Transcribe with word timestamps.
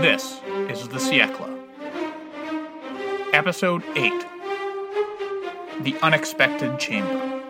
This 0.00 0.40
is 0.70 0.88
The 0.88 0.96
Siècle. 0.96 1.58
Episode 3.34 3.84
8 3.94 4.10
The 5.82 5.94
Unexpected 6.00 6.78
Chamber. 6.78 7.42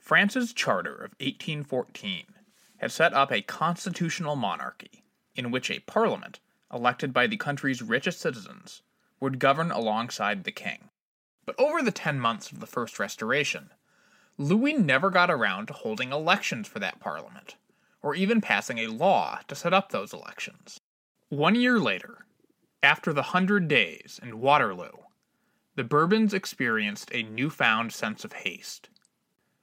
France's 0.00 0.52
Charter 0.52 0.94
of 0.94 1.14
1814 1.20 2.24
had 2.78 2.90
set 2.90 3.14
up 3.14 3.30
a 3.30 3.40
constitutional 3.40 4.34
monarchy 4.34 5.04
in 5.36 5.52
which 5.52 5.70
a 5.70 5.78
parliament, 5.78 6.40
elected 6.74 7.12
by 7.12 7.28
the 7.28 7.36
country's 7.36 7.82
richest 7.82 8.18
citizens, 8.18 8.82
would 9.20 9.38
govern 9.38 9.70
alongside 9.70 10.42
the 10.42 10.50
king. 10.50 10.88
But 11.44 11.54
over 11.56 11.82
the 11.82 11.92
ten 11.92 12.18
months 12.18 12.50
of 12.50 12.58
the 12.58 12.66
First 12.66 12.98
Restoration, 12.98 13.70
Louis 14.38 14.72
never 14.72 15.10
got 15.10 15.30
around 15.30 15.66
to 15.66 15.72
holding 15.72 16.10
elections 16.10 16.66
for 16.66 16.80
that 16.80 16.98
parliament, 16.98 17.54
or 18.02 18.16
even 18.16 18.40
passing 18.40 18.78
a 18.78 18.88
law 18.88 19.38
to 19.46 19.54
set 19.54 19.72
up 19.72 19.92
those 19.92 20.12
elections. 20.12 20.80
One 21.28 21.56
year 21.56 21.80
later, 21.80 22.24
after 22.84 23.12
the 23.12 23.34
Hundred 23.34 23.66
Days 23.66 24.20
and 24.22 24.36
Waterloo, 24.36 24.92
the 25.74 25.82
Bourbons 25.82 26.32
experienced 26.32 27.10
a 27.12 27.24
newfound 27.24 27.92
sense 27.92 28.24
of 28.24 28.32
haste. 28.32 28.90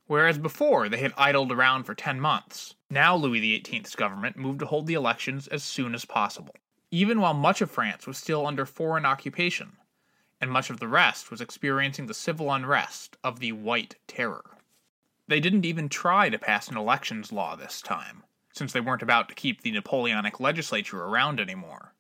Whereas 0.05 0.37
before 0.37 0.89
they 0.89 0.97
had 0.97 1.13
idled 1.15 1.53
around 1.53 1.85
for 1.85 1.95
ten 1.95 2.19
months, 2.19 2.75
now 2.89 3.15
Louis 3.15 3.39
XVIII's 3.39 3.95
government 3.95 4.35
moved 4.35 4.59
to 4.59 4.65
hold 4.65 4.87
the 4.87 4.93
elections 4.93 5.47
as 5.47 5.63
soon 5.63 5.95
as 5.95 6.03
possible, 6.03 6.53
even 6.91 7.21
while 7.21 7.33
much 7.33 7.61
of 7.61 7.71
France 7.71 8.05
was 8.05 8.17
still 8.17 8.45
under 8.45 8.65
foreign 8.65 9.05
occupation, 9.05 9.77
and 10.41 10.51
much 10.51 10.69
of 10.69 10.81
the 10.81 10.89
rest 10.89 11.31
was 11.31 11.39
experiencing 11.39 12.07
the 12.07 12.13
civil 12.13 12.51
unrest 12.51 13.15
of 13.23 13.39
the 13.39 13.53
White 13.53 13.95
Terror. 14.05 14.57
They 15.29 15.39
didn't 15.39 15.63
even 15.63 15.87
try 15.87 16.29
to 16.29 16.37
pass 16.37 16.67
an 16.67 16.75
elections 16.75 17.31
law 17.31 17.55
this 17.55 17.81
time, 17.81 18.25
since 18.53 18.71
they 18.71 18.79
weren't 18.79 19.01
about 19.01 19.27
to 19.27 19.35
keep 19.35 19.61
the 19.61 19.71
Napoleonic 19.71 20.39
legislature 20.39 21.03
around 21.03 21.39
anymore, 21.39 21.93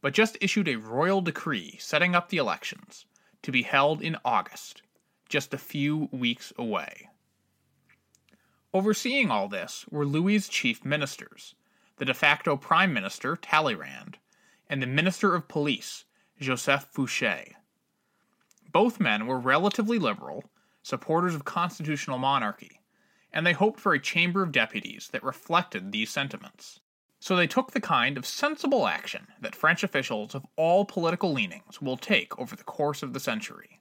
but 0.00 0.12
just 0.12 0.38
issued 0.40 0.68
a 0.68 0.76
royal 0.76 1.22
decree 1.22 1.76
setting 1.80 2.14
up 2.14 2.28
the 2.28 2.36
elections 2.36 3.06
to 3.42 3.50
be 3.50 3.62
held 3.62 4.00
in 4.02 4.16
August, 4.24 4.82
just 5.28 5.52
a 5.52 5.58
few 5.58 6.08
weeks 6.12 6.52
away. 6.56 7.08
Overseeing 8.72 9.30
all 9.30 9.48
this 9.48 9.86
were 9.90 10.04
Louis's 10.04 10.48
chief 10.48 10.84
ministers, 10.84 11.54
the 11.96 12.04
de 12.04 12.14
facto 12.14 12.56
prime 12.56 12.92
minister 12.92 13.36
Talleyrand, 13.36 14.18
and 14.68 14.82
the 14.82 14.86
minister 14.86 15.34
of 15.34 15.48
police 15.48 16.04
Joseph 16.40 16.92
Fouché. 16.92 17.52
Both 18.72 19.00
men 19.00 19.26
were 19.26 19.38
relatively 19.38 19.98
liberal, 19.98 20.44
supporters 20.82 21.34
of 21.34 21.44
constitutional 21.44 22.18
monarchy, 22.18 22.80
and 23.34 23.44
they 23.44 23.52
hoped 23.52 23.80
for 23.80 23.92
a 23.92 24.00
chamber 24.00 24.42
of 24.42 24.52
deputies 24.52 25.08
that 25.12 25.24
reflected 25.24 25.90
these 25.90 26.08
sentiments. 26.08 26.78
So 27.18 27.34
they 27.34 27.48
took 27.48 27.72
the 27.72 27.80
kind 27.80 28.16
of 28.16 28.24
sensible 28.24 28.86
action 28.86 29.26
that 29.40 29.56
French 29.56 29.82
officials 29.82 30.34
of 30.34 30.46
all 30.56 30.84
political 30.84 31.32
leanings 31.32 31.82
will 31.82 31.96
take 31.96 32.38
over 32.38 32.54
the 32.54 32.62
course 32.62 33.02
of 33.02 33.12
the 33.12 33.20
century. 33.20 33.80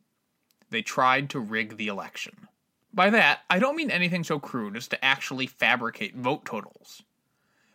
They 0.72 0.82
tried 0.82 1.30
to 1.30 1.40
rig 1.40 1.78
the 1.78 1.88
election. 1.88 2.48
By 2.92 3.12
that, 3.12 3.42
I 3.50 3.60
don't 3.60 3.76
mean 3.76 3.92
anything 3.92 4.24
so 4.24 4.40
crude 4.40 4.76
as 4.76 4.88
to 4.88 5.06
actually 5.06 5.46
fabricate 5.46 6.16
vote 6.16 6.46
totals. 6.46 7.04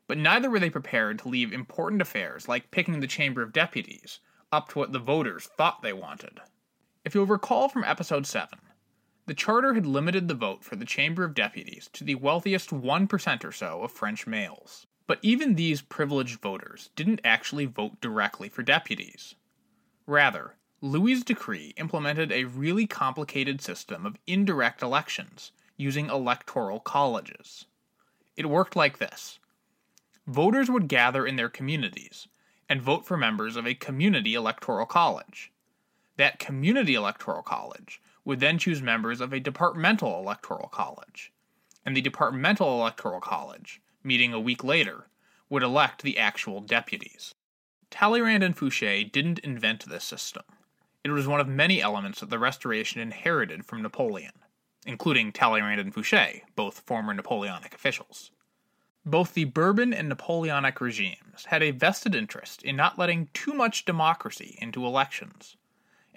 But 0.09 0.19
neither 0.19 0.51
were 0.51 0.59
they 0.59 0.70
prepared 0.70 1.20
to 1.20 1.29
leave 1.29 1.53
important 1.53 2.03
affairs 2.03 2.48
like 2.48 2.73
picking 2.73 2.98
the 2.98 3.07
Chamber 3.07 3.42
of 3.42 3.53
Deputies 3.53 4.19
up 4.51 4.69
to 4.70 4.79
what 4.79 4.92
the 4.92 4.98
voters 4.98 5.48
thought 5.57 5.83
they 5.83 5.92
wanted. 5.92 6.41
If 7.05 7.15
you'll 7.15 7.27
recall 7.27 7.69
from 7.69 7.85
episode 7.85 8.27
7, 8.27 8.59
the 9.29 9.34
Charter 9.34 9.75
had 9.75 9.84
limited 9.84 10.27
the 10.27 10.34
vote 10.34 10.65
for 10.65 10.75
the 10.75 10.87
Chamber 10.87 11.23
of 11.23 11.34
Deputies 11.34 11.91
to 11.93 12.03
the 12.03 12.15
wealthiest 12.15 12.71
1% 12.71 13.45
or 13.45 13.53
so 13.53 13.83
of 13.83 13.93
French 13.93 14.27
males. 14.27 14.87
But 15.07 15.19
even 15.20 15.55
these 15.55 15.83
privileged 15.83 16.41
voters 16.41 16.89
didn't 16.97 17.20
actually 17.23 17.67
vote 17.67 18.01
directly 18.01 18.48
for 18.48 18.63
deputies. 18.63 19.35
Rather, 20.07 20.55
Louis's 20.80 21.25
decree 21.25 21.75
implemented 21.77 22.33
a 22.33 22.45
really 22.45 22.86
complicated 22.86 23.61
system 23.61 24.07
of 24.07 24.17
indirect 24.27 24.80
elections 24.80 25.52
using 25.77 26.08
electoral 26.08 26.81
colleges. 26.81 27.67
It 28.35 28.48
worked 28.48 28.77
like 28.77 28.97
this 28.97 29.41
voters 30.27 30.70
would 30.70 30.89
gather 30.89 31.27
in 31.27 31.36
their 31.36 31.51
communities 31.51 32.29
and 32.67 32.81
vote 32.81 33.05
for 33.05 33.19
members 33.19 33.57
of 33.57 33.67
a 33.67 33.75
community 33.75 34.33
electoral 34.33 34.86
college. 34.86 35.52
That 36.17 36.39
community 36.39 36.95
electoral 36.95 37.42
college 37.42 38.01
would 38.28 38.40
then 38.40 38.58
choose 38.58 38.83
members 38.83 39.22
of 39.22 39.33
a 39.33 39.40
departmental 39.40 40.18
electoral 40.18 40.68
college, 40.68 41.33
and 41.86 41.96
the 41.96 42.02
departmental 42.02 42.78
electoral 42.78 43.22
college, 43.22 43.80
meeting 44.05 44.34
a 44.34 44.39
week 44.39 44.62
later, 44.62 45.06
would 45.48 45.62
elect 45.62 46.02
the 46.02 46.18
actual 46.18 46.61
deputies. 46.61 47.34
Talleyrand 47.90 48.44
and 48.44 48.55
Fouché 48.55 49.11
didn't 49.11 49.39
invent 49.39 49.89
this 49.89 50.05
system. 50.05 50.42
It 51.02 51.11
was 51.11 51.27
one 51.27 51.40
of 51.40 51.48
many 51.48 51.80
elements 51.80 52.20
that 52.20 52.28
the 52.28 52.39
Restoration 52.39 53.00
inherited 53.00 53.64
from 53.64 53.80
Napoleon, 53.80 54.34
including 54.84 55.33
Talleyrand 55.33 55.80
and 55.80 55.95
Fouché, 55.95 56.42
both 56.55 56.80
former 56.80 57.14
Napoleonic 57.14 57.74
officials. 57.74 58.30
Both 59.06 59.33
the 59.33 59.46
Bourbon 59.46 59.95
and 59.95 60.06
Napoleonic 60.10 60.83
regimes 60.83 61.46
had 61.46 61.62
a 61.62 61.70
vested 61.70 62.14
interest 62.14 62.62
in 62.62 62.77
not 62.77 62.98
letting 62.98 63.30
too 63.33 63.55
much 63.55 63.86
democracy 63.86 64.58
into 64.60 64.84
elections, 64.84 65.56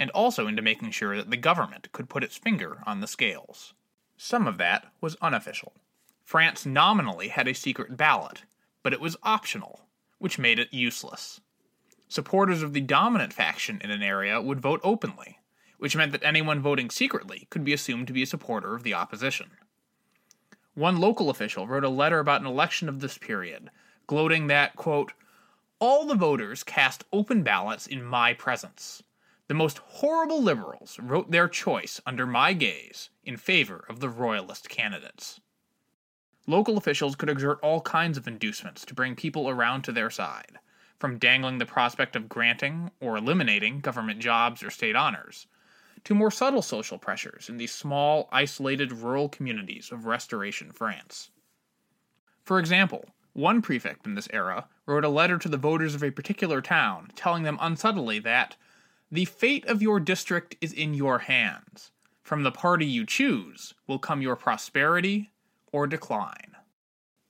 and 0.02 0.10
also 0.16 0.48
into 0.48 0.64
making 0.64 0.90
sure 0.90 1.16
that 1.16 1.30
the 1.30 1.38
government 1.38 1.92
could 1.92 2.10
put 2.10 2.24
its 2.24 2.36
finger 2.36 2.82
on 2.88 3.02
the 3.02 3.08
scales. 3.08 3.76
Some 4.18 4.48
of 4.48 4.58
that 4.58 4.88
was 5.00 5.16
unofficial. 5.22 5.74
France 6.24 6.66
nominally 6.66 7.28
had 7.28 7.48
a 7.48 7.54
secret 7.54 7.96
ballot, 7.98 8.42
but 8.82 8.94
it 8.94 9.00
was 9.00 9.16
optional, 9.22 9.82
which 10.18 10.40
made 10.40 10.58
it 10.58 10.74
useless. 10.74 11.40
Supporters 12.08 12.64
of 12.64 12.74
the 12.74 12.82
dominant 12.82 13.32
faction 13.32 13.80
in 13.84 13.92
an 13.92 14.02
area 14.02 14.42
would 14.42 14.60
vote 14.60 14.82
openly, 14.84 15.38
which 15.78 15.96
meant 15.96 16.14
that 16.14 16.24
anyone 16.24 16.62
voting 16.62 16.90
secretly 16.90 17.46
could 17.52 17.64
be 17.64 17.72
assumed 17.72 18.08
to 18.08 18.14
be 18.14 18.24
a 18.24 18.26
supporter 18.26 18.74
of 18.74 18.82
the 18.82 18.96
opposition. 18.96 19.52
One 20.74 20.98
local 20.98 21.30
official 21.30 21.68
wrote 21.68 21.84
a 21.84 21.90
letter 21.90 22.18
about 22.18 22.42
an 22.42 22.48
election 22.48 22.90
of 22.90 23.02
this 23.02 23.20
period, 23.20 23.70
gloating 24.08 24.48
that, 24.48 24.76
quote, 24.76 25.14
all 25.78 26.08
the 26.08 26.16
voters 26.16 26.64
cast 26.64 27.04
open 27.14 27.44
ballots 27.44 27.86
in 27.86 28.04
my 28.04 28.34
presence. 28.34 29.04
The 29.52 29.56
most 29.56 29.80
horrible 29.80 30.42
liberals 30.42 30.98
wrote 30.98 31.30
their 31.30 31.50
choice 31.50 32.00
under 32.06 32.26
my 32.26 32.54
gaze 32.54 33.10
in 33.26 33.36
favor 33.36 33.84
of 33.90 34.00
the 34.00 34.08
royalist 34.08 34.70
candidates. 34.70 35.42
Local 36.48 36.78
officials 36.78 37.18
could 37.18 37.30
exert 37.30 37.60
all 37.62 37.82
kinds 37.82 38.18
of 38.18 38.30
inducements 38.30 38.86
to 38.86 38.94
bring 38.94 39.14
people 39.14 39.50
around 39.50 39.82
to 39.82 39.92
their 39.92 40.10
side, 40.10 40.60
from 40.98 41.18
dangling 41.18 41.58
the 41.58 41.66
prospect 41.66 42.16
of 42.16 42.30
granting 42.30 42.92
or 43.02 43.18
eliminating 43.18 43.82
government 43.82 44.22
jobs 44.22 44.64
or 44.64 44.70
state 44.70 44.96
honors, 44.96 45.48
to 46.06 46.16
more 46.16 46.32
subtle 46.32 46.62
social 46.62 46.98
pressures 46.98 47.50
in 47.50 47.58
the 47.58 47.68
small, 47.68 48.30
isolated 48.32 48.94
rural 48.94 49.28
communities 49.28 49.92
of 49.92 50.06
Restoration 50.06 50.72
France. 50.72 51.30
For 52.46 52.58
example, 52.58 53.04
one 53.34 53.62
prefect 53.62 54.06
in 54.08 54.16
this 54.16 54.30
era 54.32 54.70
wrote 54.86 55.04
a 55.04 55.10
letter 55.10 55.38
to 55.40 55.50
the 55.50 55.58
voters 55.58 55.94
of 55.94 56.06
a 56.06 56.12
particular 56.12 56.62
town 56.62 57.12
telling 57.18 57.44
them 57.44 57.58
unsubtly 57.60 58.18
that 58.20 58.56
the 59.12 59.26
fate 59.26 59.66
of 59.66 59.82
your 59.82 60.00
district 60.00 60.56
is 60.62 60.72
in 60.72 60.94
your 60.94 61.20
hands. 61.20 61.92
From 62.24 62.44
the 62.44 62.52
party 62.52 62.86
you 62.86 63.06
choose 63.06 63.74
will 63.86 64.00
come 64.00 64.22
your 64.22 64.38
prosperity 64.38 65.32
or 65.74 65.86
decline. 65.86 66.56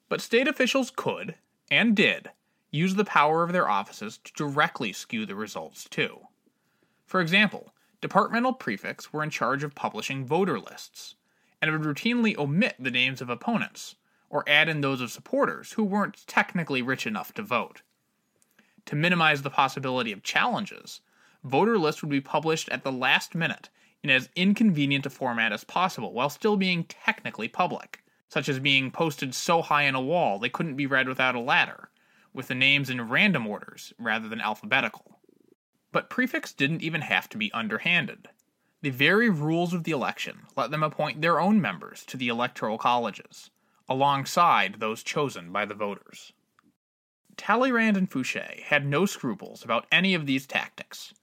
But 0.07 0.21
state 0.21 0.47
officials 0.47 0.91
could, 0.95 1.35
and 1.71 1.95
did, 1.95 2.29
use 2.69 2.93
the 2.93 3.05
power 3.05 3.41
of 3.43 3.51
their 3.51 3.67
offices 3.67 4.19
to 4.23 4.33
directly 4.33 4.93
skew 4.93 5.25
the 5.25 5.35
results 5.35 5.87
too. 5.89 6.19
For 7.07 7.19
example, 7.19 7.73
departmental 7.99 8.53
prefects 8.53 9.11
were 9.11 9.23
in 9.23 9.31
charge 9.31 9.63
of 9.63 9.73
publishing 9.73 10.23
voter 10.23 10.59
lists, 10.59 11.15
and 11.61 11.72
would 11.72 11.81
routinely 11.81 12.37
omit 12.37 12.75
the 12.77 12.91
names 12.91 13.22
of 13.22 13.29
opponents, 13.29 13.95
or 14.29 14.47
add 14.47 14.69
in 14.69 14.81
those 14.81 15.01
of 15.01 15.11
supporters 15.11 15.73
who 15.73 15.84
weren't 15.84 16.27
technically 16.27 16.84
rich 16.84 17.07
enough 17.07 17.34
to 17.34 17.41
vote. 17.41 17.81
To 18.85 18.95
minimize 18.95 19.41
the 19.41 19.49
possibility 19.49 20.11
of 20.11 20.23
challenges, 20.23 21.01
voter 21.43 21.78
lists 21.78 22.02
would 22.02 22.11
be 22.11 22.22
published 22.22 22.70
at 22.70 22.84
the 22.84 22.91
last 22.91 23.35
minute 23.35 23.70
in 24.03 24.09
as 24.09 24.29
inconvenient 24.35 25.05
a 25.05 25.09
format 25.09 25.52
as 25.52 25.64
possible 25.64 26.14
while 26.14 26.29
still 26.29 26.58
being 26.58 26.84
technically 26.85 27.47
public, 27.47 28.03
such 28.28 28.49
as 28.49 28.59
being 28.59 28.91
posted 28.91 29.35
so 29.35 29.61
high 29.61 29.88
on 29.88 29.96
a 29.96 30.02
wall 30.02 30.40
they 30.40 30.49
couldn't 30.49 30.76
be 30.76 30.85
read 30.85 31.08
without 31.08 31.35
a 31.35 31.40
ladder, 31.40 31.90
with 32.34 32.47
the 32.47 32.55
names 32.55 32.90
in 32.90 33.09
random 33.09 33.46
orders 33.46 33.93
rather 33.99 34.28
than 34.28 34.41
alphabetical. 34.41 35.20
But 35.91 36.09
prefects 36.09 36.53
didn't 36.53 36.82
even 36.82 37.02
have 37.02 37.28
to 37.29 37.38
be 37.38 37.52
underhanded. 37.52 38.29
The 38.82 38.90
very 38.90 39.29
rules 39.29 39.73
of 39.73 39.84
the 39.84 39.91
election 39.91 40.47
let 40.55 40.72
them 40.72 40.82
appoint 40.82 41.22
their 41.22 41.40
own 41.40 41.61
members 41.61 42.03
to 42.05 42.17
the 42.17 42.29
electoral 42.29 42.78
colleges, 42.78 43.52
alongside 43.87 44.79
those 44.79 45.03
chosen 45.03 45.52
by 45.52 45.66
the 45.66 45.76
voters. 45.76 46.34
Talleyrand 47.37 47.97
and 47.97 48.09
Fouché 48.09 48.61
had 48.64 48.85
no 48.85 49.05
scruples 49.05 49.64
about 49.64 49.85
any 49.91 50.14
of 50.14 50.26
these 50.26 50.47
tactics, 50.47 51.14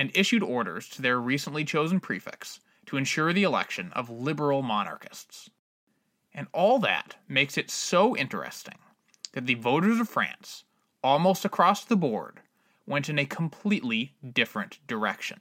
and 0.00 0.10
issued 0.14 0.42
orders 0.42 0.88
to 0.88 1.02
their 1.02 1.20
recently 1.20 1.62
chosen 1.62 2.00
prefects 2.00 2.58
to 2.86 2.96
ensure 2.96 3.34
the 3.34 3.42
election 3.42 3.92
of 3.92 4.08
liberal 4.08 4.62
monarchists. 4.62 5.50
And 6.32 6.46
all 6.54 6.78
that 6.78 7.16
makes 7.28 7.58
it 7.58 7.70
so 7.70 8.16
interesting 8.16 8.78
that 9.34 9.44
the 9.44 9.56
voters 9.56 10.00
of 10.00 10.08
France, 10.08 10.64
almost 11.04 11.44
across 11.44 11.84
the 11.84 11.98
board, 11.98 12.40
went 12.86 13.10
in 13.10 13.18
a 13.18 13.26
completely 13.26 14.14
different 14.32 14.78
direction. 14.86 15.38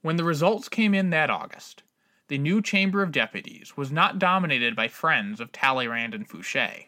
When 0.00 0.16
the 0.16 0.24
results 0.24 0.70
came 0.70 0.94
in 0.94 1.10
that 1.10 1.28
August, 1.28 1.82
the 2.28 2.38
new 2.38 2.62
Chamber 2.62 3.02
of 3.02 3.12
Deputies 3.12 3.76
was 3.76 3.92
not 3.92 4.18
dominated 4.18 4.74
by 4.74 4.88
friends 4.88 5.38
of 5.38 5.52
Talleyrand 5.52 6.14
and 6.14 6.26
Fouché. 6.26 6.86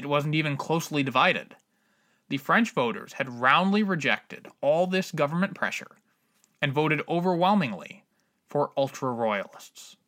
It 0.00 0.06
wasn't 0.06 0.34
even 0.34 0.56
closely 0.56 1.04
divided. 1.04 1.54
The 2.32 2.38
French 2.38 2.70
voters 2.70 3.12
had 3.12 3.28
roundly 3.28 3.82
rejected 3.82 4.48
all 4.62 4.86
this 4.86 5.12
government 5.12 5.54
pressure 5.54 5.98
and 6.62 6.72
voted 6.72 7.02
overwhelmingly 7.06 8.06
for 8.48 8.72
ultra 8.74 9.12
royalists. 9.12 9.98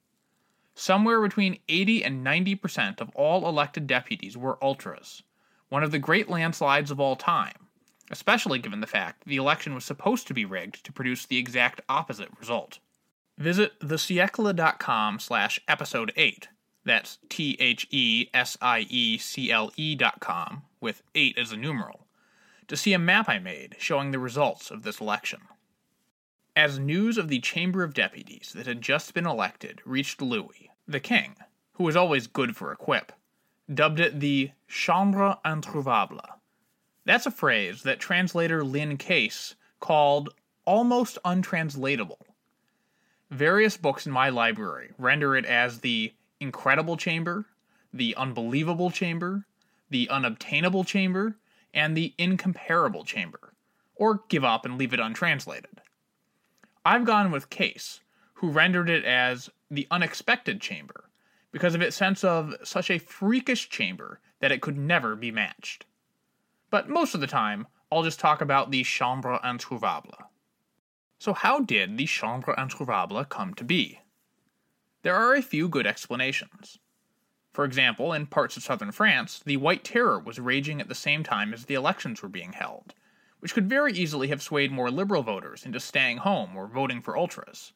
Somewhere 0.75 1.21
between 1.21 1.59
80 1.69 2.03
and 2.03 2.25
90 2.25 2.55
percent 2.55 3.03
of 3.03 3.11
all 3.15 3.47
elected 3.47 3.87
deputies 3.87 4.38
were 4.38 4.56
ultras, 4.65 5.23
one 5.69 5.82
of 5.82 5.91
the 5.91 5.99
great 5.99 6.31
landslides 6.31 6.91
of 6.91 6.99
all 6.99 7.15
time, 7.15 7.69
especially 8.11 8.59
given 8.59 8.81
the 8.81 8.87
fact 8.87 9.27
the 9.27 9.37
election 9.37 9.75
was 9.75 9.85
supposed 9.85 10.27
to 10.29 10.32
be 10.32 10.47
rigged 10.47 10.82
to 10.87 10.93
produce 10.93 11.27
the 11.27 11.37
exact 11.37 11.82
opposite 11.91 12.31
result. 12.41 12.79
Visit 13.37 13.79
thesiecle.com 13.81 15.19
slash 15.19 15.61
episode 15.69 16.11
8, 16.17 16.49
that's 16.87 17.19
T-H-E-S-I-E-C-L-E 17.29 18.35
dot 19.97 20.20
com, 20.20 20.62
with 20.81 21.03
8 21.15 21.37
as 21.37 21.53
a 21.53 21.59
numeral, 21.59 22.04
to 22.69 22.77
see 22.77 22.93
a 22.93 22.99
map 22.99 23.29
I 23.29 23.39
made 23.39 23.77
showing 23.79 24.11
the 24.11 24.19
results 24.19 24.71
of 24.71 24.83
this 24.83 25.01
election. 25.01 25.41
As 26.57 26.79
news 26.79 27.19
of 27.19 27.29
the 27.29 27.41
Chamber 27.41 27.83
of 27.83 27.95
Deputies 27.95 28.53
that 28.55 28.67
had 28.67 28.81
just 28.81 29.13
been 29.15 29.27
elected 29.27 29.81
reached 29.85 30.23
Louis, 30.23 30.71
the 30.87 31.01
king, 31.01 31.37
who 31.75 31.85
was 31.85 31.97
always 31.97 32.27
good 32.27 32.57
for 32.57 32.71
a 32.71 32.77
quip, 32.77 33.13
dubbed 33.73 34.01
it 34.01 34.21
the 34.21 34.53
Chambre 34.69 35.39
Introuvable. 35.45 36.39
That's 37.05 37.27
a 37.27 37.31
phrase 37.31 37.83
that 37.83 37.99
translator 37.99 38.65
Lynn 38.65 38.97
Case 38.97 39.57
called 39.81 40.31
almost 40.65 41.19
untranslatable. 41.25 42.25
Various 43.31 43.77
books 43.77 44.07
in 44.07 44.13
my 44.13 44.29
library 44.29 44.93
render 44.97 45.37
it 45.37 45.45
as 45.45 45.81
the 45.81 46.13
incredible 46.41 46.97
chamber, 46.97 47.47
the 47.93 48.15
unbelievable 48.17 48.91
chamber, 48.91 49.45
the 49.91 50.09
unobtainable 50.09 50.85
chamber, 50.85 51.37
and 51.75 51.97
the 51.97 52.15
incomparable 52.17 53.05
chamber, 53.05 53.53
or 53.94 54.23
give 54.29 54.44
up 54.44 54.65
and 54.65 54.79
leave 54.79 54.94
it 54.94 55.00
untranslated. 55.00 55.82
I've 56.87 57.05
gone 57.05 57.31
with 57.31 57.50
Case, 57.50 58.00
who 58.35 58.50
rendered 58.50 58.88
it 58.88 59.05
as 59.05 59.50
the 59.71 59.87
unexpected 59.91 60.61
chamber, 60.61 61.11
because 61.50 61.75
of 61.75 61.82
its 61.82 61.97
sense 61.97 62.25
of 62.25 62.55
such 62.62 62.91
a 62.91 62.99
freakish 62.99 63.69
chamber 63.69 64.21
that 64.41 64.53
it 64.53 64.61
could 64.61 64.79
never 64.79 65.17
be 65.17 65.31
matched. 65.31 65.87
But 66.71 66.88
most 66.88 67.15
of 67.15 67.21
the 67.21 67.26
time, 67.26 67.67
I'll 67.91 68.03
just 68.03 68.20
talk 68.20 68.41
about 68.41 68.70
the 68.70 68.82
Chambre 68.82 69.38
Introuvable. 69.44 70.15
So, 71.19 71.32
how 71.32 71.61
did 71.61 71.97
the 71.97 72.06
Chambre 72.06 72.55
Introuvable 72.59 73.29
come 73.29 73.55
to 73.55 73.65
be? 73.65 74.00
There 75.03 75.15
are 75.15 75.35
a 75.35 75.43
few 75.43 75.69
good 75.69 75.87
explanations. 75.87 76.79
For 77.55 77.65
example, 77.65 78.12
in 78.12 78.27
parts 78.27 78.56
of 78.56 78.65
southern 78.65 78.91
France, 78.91 79.39
the 79.39 79.59
White 79.59 79.85
Terror 79.85 80.19
was 80.19 80.41
raging 80.41 80.81
at 80.81 80.89
the 80.89 80.95
same 80.95 81.23
time 81.23 81.55
as 81.55 81.67
the 81.67 81.75
elections 81.75 82.21
were 82.21 82.29
being 82.29 82.53
held, 82.53 82.95
which 83.39 83.55
could 83.55 83.69
very 83.69 83.93
easily 83.93 84.27
have 84.27 84.43
swayed 84.43 84.73
more 84.73 84.91
liberal 84.91 85.23
voters 85.23 85.65
into 85.65 85.79
staying 85.79 86.17
home 86.19 86.56
or 86.56 86.67
voting 86.67 87.01
for 87.01 87.17
ultras. 87.17 87.73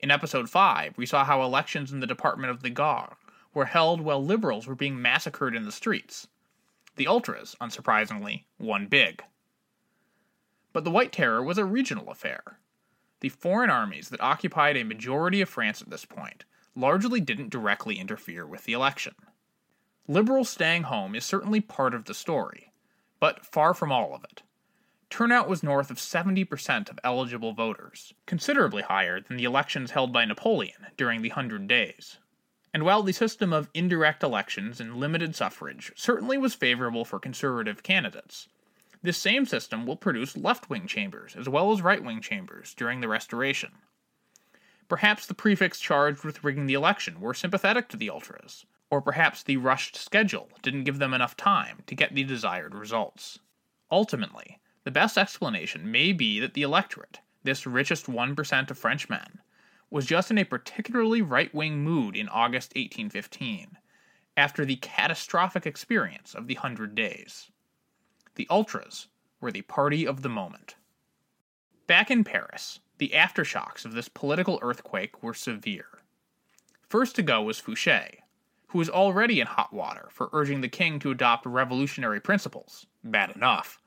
In 0.00 0.10
episode 0.10 0.50
5, 0.50 0.98
we 0.98 1.06
saw 1.06 1.24
how 1.24 1.42
elections 1.42 1.90
in 1.90 2.00
the 2.00 2.06
department 2.06 2.50
of 2.50 2.60
the 2.60 2.68
Gard 2.68 3.14
were 3.54 3.64
held 3.64 4.02
while 4.02 4.22
liberals 4.22 4.66
were 4.66 4.74
being 4.74 5.00
massacred 5.00 5.56
in 5.56 5.64
the 5.64 5.72
streets. 5.72 6.28
The 6.96 7.06
ultras, 7.06 7.56
unsurprisingly, 7.62 8.44
won 8.58 8.88
big. 8.88 9.24
But 10.74 10.84
the 10.84 10.90
White 10.90 11.12
Terror 11.12 11.42
was 11.42 11.56
a 11.56 11.64
regional 11.64 12.10
affair. 12.10 12.58
The 13.20 13.30
foreign 13.30 13.70
armies 13.70 14.10
that 14.10 14.20
occupied 14.20 14.76
a 14.76 14.84
majority 14.84 15.40
of 15.40 15.48
France 15.48 15.80
at 15.80 15.88
this 15.88 16.04
point 16.04 16.44
largely 16.78 17.20
didn't 17.20 17.50
directly 17.50 17.98
interfere 17.98 18.46
with 18.46 18.64
the 18.64 18.72
election. 18.72 19.14
Liberals 20.06 20.48
staying 20.48 20.84
home 20.84 21.14
is 21.14 21.24
certainly 21.24 21.60
part 21.60 21.94
of 21.94 22.04
the 22.04 22.14
story, 22.14 22.72
but 23.20 23.44
far 23.44 23.74
from 23.74 23.92
all 23.92 24.14
of 24.14 24.24
it 24.24 24.42
turnout 25.10 25.48
was 25.48 25.62
north 25.62 25.90
of 25.90 25.96
70% 25.96 26.90
of 26.90 26.98
eligible 27.02 27.52
voters, 27.52 28.12
considerably 28.26 28.82
higher 28.82 29.20
than 29.20 29.36
the 29.36 29.44
elections 29.44 29.92
held 29.92 30.12
by 30.12 30.24
Napoleon 30.24 30.86
during 30.96 31.22
the 31.22 31.30
Hundred 31.30 31.66
Days. 31.66 32.18
And 32.74 32.84
while 32.84 33.02
the 33.02 33.12
system 33.12 33.52
of 33.52 33.70
indirect 33.72 34.22
elections 34.22 34.80
and 34.80 34.96
limited 34.96 35.34
suffrage 35.34 35.92
certainly 35.96 36.36
was 36.36 36.54
favorable 36.54 37.04
for 37.04 37.18
conservative 37.18 37.82
candidates, 37.82 38.48
this 39.02 39.16
same 39.16 39.46
system 39.46 39.86
will 39.86 39.96
produce 39.96 40.36
left 40.36 40.68
wing 40.68 40.86
chambers 40.86 41.34
as 41.36 41.48
well 41.48 41.72
as 41.72 41.80
right 41.80 42.04
wing 42.04 42.20
chambers 42.20 42.74
during 42.74 43.00
the 43.00 43.08
Restoration. 43.08 43.72
Perhaps 44.88 45.26
the 45.26 45.34
prefects 45.34 45.80
charged 45.80 46.24
with 46.24 46.42
rigging 46.42 46.66
the 46.66 46.74
election 46.74 47.20
were 47.20 47.34
sympathetic 47.34 47.88
to 47.88 47.96
the 47.96 48.08
ultras, 48.08 48.64
or 48.90 49.02
perhaps 49.02 49.42
the 49.42 49.58
rushed 49.58 49.96
schedule 49.96 50.48
didn't 50.62 50.84
give 50.84 50.98
them 50.98 51.12
enough 51.12 51.36
time 51.36 51.82
to 51.86 51.94
get 51.94 52.14
the 52.14 52.24
desired 52.24 52.74
results. 52.74 53.38
Ultimately, 53.90 54.58
the 54.84 54.90
best 54.90 55.18
explanation 55.18 55.90
may 55.90 56.12
be 56.12 56.40
that 56.40 56.54
the 56.54 56.62
electorate, 56.62 57.20
this 57.42 57.66
richest 57.66 58.06
1% 58.06 58.70
of 58.70 58.78
Frenchmen, 58.78 59.40
was 59.90 60.06
just 60.06 60.30
in 60.30 60.38
a 60.38 60.44
particularly 60.44 61.20
right 61.20 61.54
wing 61.54 61.84
mood 61.84 62.16
in 62.16 62.28
August 62.28 62.70
1815, 62.70 63.76
after 64.38 64.64
the 64.64 64.76
catastrophic 64.76 65.66
experience 65.66 66.34
of 66.34 66.46
the 66.46 66.54
Hundred 66.54 66.94
Days. 66.94 67.50
The 68.36 68.46
Ultras 68.50 69.08
were 69.40 69.52
the 69.52 69.62
party 69.62 70.06
of 70.06 70.22
the 70.22 70.28
moment. 70.28 70.76
Back 71.86 72.10
in 72.10 72.24
Paris, 72.24 72.80
the 72.98 73.12
aftershocks 73.14 73.84
of 73.84 73.92
this 73.92 74.08
political 74.08 74.58
earthquake 74.62 75.22
were 75.22 75.34
severe. 75.34 75.86
First 76.88 77.16
to 77.16 77.22
go 77.22 77.42
was 77.42 77.60
Fouché, 77.60 78.16
who 78.68 78.78
was 78.78 78.90
already 78.90 79.40
in 79.40 79.46
hot 79.46 79.72
water 79.72 80.08
for 80.10 80.28
urging 80.32 80.60
the 80.60 80.68
king 80.68 80.98
to 80.98 81.10
adopt 81.10 81.46
revolutionary 81.46 82.20
principles, 82.20 82.86
bad 83.02 83.34
enough, 83.34 83.80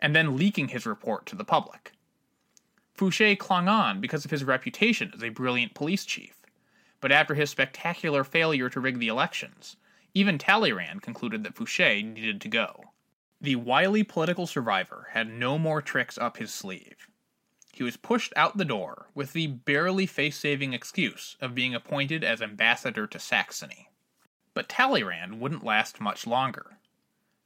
and 0.00 0.14
then 0.14 0.36
leaking 0.36 0.68
his 0.68 0.86
report 0.86 1.26
to 1.26 1.36
the 1.36 1.44
public. 1.44 1.92
Fouché 2.96 3.38
clung 3.38 3.68
on 3.68 4.00
because 4.00 4.24
of 4.24 4.30
his 4.30 4.44
reputation 4.44 5.12
as 5.14 5.22
a 5.22 5.30
brilliant 5.30 5.74
police 5.74 6.04
chief, 6.04 6.40
but 7.00 7.12
after 7.12 7.34
his 7.34 7.50
spectacular 7.50 8.24
failure 8.24 8.68
to 8.68 8.80
rig 8.80 8.98
the 8.98 9.08
elections, 9.08 9.76
even 10.12 10.38
Talleyrand 10.38 11.02
concluded 11.02 11.44
that 11.44 11.54
Fouché 11.54 12.04
needed 12.04 12.40
to 12.40 12.48
go. 12.48 12.84
The 13.40 13.56
wily 13.56 14.02
political 14.02 14.46
survivor 14.46 15.08
had 15.12 15.32
no 15.32 15.56
more 15.58 15.80
tricks 15.80 16.18
up 16.18 16.36
his 16.36 16.52
sleeve. 16.52 17.08
He 17.80 17.84
was 17.84 17.96
pushed 17.96 18.34
out 18.36 18.58
the 18.58 18.66
door 18.66 19.08
with 19.14 19.32
the 19.32 19.46
barely 19.46 20.04
face 20.04 20.36
saving 20.36 20.74
excuse 20.74 21.38
of 21.40 21.54
being 21.54 21.74
appointed 21.74 22.22
as 22.22 22.42
ambassador 22.42 23.06
to 23.06 23.18
Saxony. 23.18 23.88
But 24.52 24.68
Talleyrand 24.68 25.40
wouldn't 25.40 25.64
last 25.64 25.98
much 25.98 26.26
longer. 26.26 26.76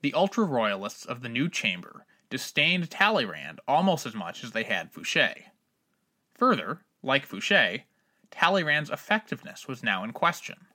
The 0.02 0.12
ultra 0.12 0.42
royalists 0.42 1.04
of 1.04 1.22
the 1.22 1.28
new 1.28 1.48
chamber 1.48 2.04
disdained 2.30 2.90
Talleyrand 2.90 3.60
almost 3.68 4.06
as 4.06 4.14
much 4.16 4.42
as 4.42 4.50
they 4.50 4.64
had 4.64 4.92
Fouché. 4.92 5.50
Further, 6.34 6.80
like 7.00 7.28
Fouché, 7.28 7.82
Talleyrand's 8.32 8.90
effectiveness 8.90 9.68
was 9.68 9.84
now 9.84 10.02
in 10.02 10.12
question. 10.12 10.66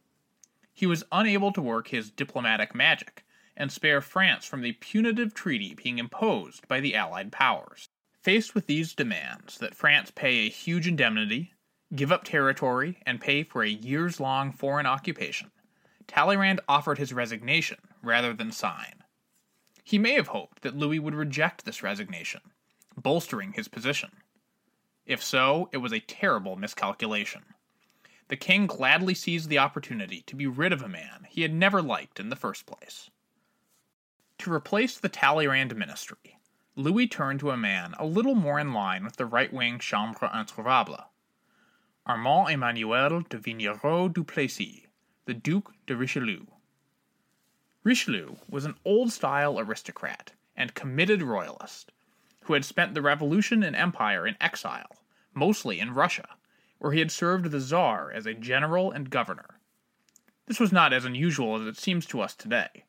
He 0.73 0.85
was 0.85 1.03
unable 1.11 1.51
to 1.51 1.61
work 1.61 1.89
his 1.89 2.09
diplomatic 2.09 2.73
magic 2.73 3.25
and 3.57 3.73
spare 3.73 3.99
France 3.99 4.45
from 4.45 4.61
the 4.61 4.71
punitive 4.71 5.33
treaty 5.33 5.73
being 5.73 5.97
imposed 5.97 6.65
by 6.69 6.79
the 6.79 6.95
Allied 6.95 7.33
powers. 7.33 7.88
Faced 8.21 8.53
with 8.53 8.67
these 8.67 8.93
demands 8.93 9.57
that 9.59 9.75
France 9.75 10.11
pay 10.11 10.39
a 10.39 10.49
huge 10.49 10.87
indemnity, 10.87 11.53
give 11.95 12.11
up 12.11 12.25
territory, 12.25 13.01
and 13.05 13.21
pay 13.21 13.43
for 13.43 13.63
a 13.63 13.69
years 13.69 14.19
long 14.19 14.51
foreign 14.51 14.85
occupation, 14.85 15.51
Talleyrand 16.05 16.59
offered 16.67 16.97
his 16.97 17.13
resignation 17.13 17.77
rather 18.01 18.33
than 18.33 18.51
sign. 18.51 19.03
He 19.83 19.97
may 19.97 20.13
have 20.13 20.27
hoped 20.27 20.63
that 20.63 20.75
Louis 20.75 20.99
would 20.99 21.15
reject 21.15 21.63
this 21.63 21.81
resignation, 21.81 22.41
bolstering 22.97 23.53
his 23.53 23.67
position. 23.67 24.11
If 25.05 25.23
so, 25.23 25.69
it 25.71 25.77
was 25.77 25.93
a 25.93 25.99
terrible 25.99 26.55
miscalculation. 26.55 27.43
The 28.27 28.35
king 28.35 28.67
gladly 28.67 29.13
seized 29.13 29.49
the 29.49 29.59
opportunity 29.59 30.21
to 30.23 30.35
be 30.35 30.45
rid 30.45 30.73
of 30.73 30.81
a 30.81 30.89
man 30.89 31.25
he 31.29 31.43
had 31.43 31.53
never 31.53 31.81
liked 31.81 32.19
in 32.19 32.29
the 32.29 32.35
first 32.35 32.65
place. 32.65 33.09
To 34.39 34.53
replace 34.53 34.97
the 34.97 35.09
Talleyrand 35.09 35.75
ministry, 35.75 36.38
Louis 36.79 37.07
turned 37.07 37.41
to 37.41 37.51
a 37.51 37.57
man 37.57 37.93
a 37.99 38.05
little 38.05 38.35
more 38.35 38.57
in 38.57 38.71
line 38.71 39.03
with 39.03 39.17
the 39.17 39.25
right 39.25 39.51
wing 39.51 39.79
Chambre 39.79 40.29
Introuvable 40.33 41.07
Armand 42.05 42.51
Emmanuel 42.51 43.19
de 43.29 43.37
Vignerot 43.37 44.13
du 44.13 44.23
Plessis, 44.23 44.87
the 45.25 45.33
Duc 45.33 45.73
de 45.87 45.93
Richelieu. 45.93 46.45
Richelieu 47.83 48.37
was 48.47 48.63
an 48.63 48.75
old 48.85 49.11
style 49.11 49.59
aristocrat 49.59 50.31
and 50.55 50.73
committed 50.73 51.21
royalist 51.21 51.91
who 52.45 52.53
had 52.53 52.63
spent 52.63 52.93
the 52.93 53.01
Revolution 53.01 53.61
and 53.61 53.75
Empire 53.75 54.25
in 54.25 54.37
exile, 54.39 55.03
mostly 55.33 55.81
in 55.81 55.93
Russia, 55.93 56.37
where 56.77 56.93
he 56.93 56.99
had 56.99 57.11
served 57.11 57.51
the 57.51 57.59
Czar 57.59 58.09
as 58.09 58.25
a 58.25 58.33
general 58.33 58.89
and 58.89 59.09
governor. 59.09 59.59
This 60.45 60.61
was 60.61 60.71
not 60.71 60.93
as 60.93 61.03
unusual 61.03 61.57
as 61.59 61.67
it 61.67 61.77
seems 61.77 62.05
to 62.05 62.21
us 62.21 62.35
today. 62.35 62.85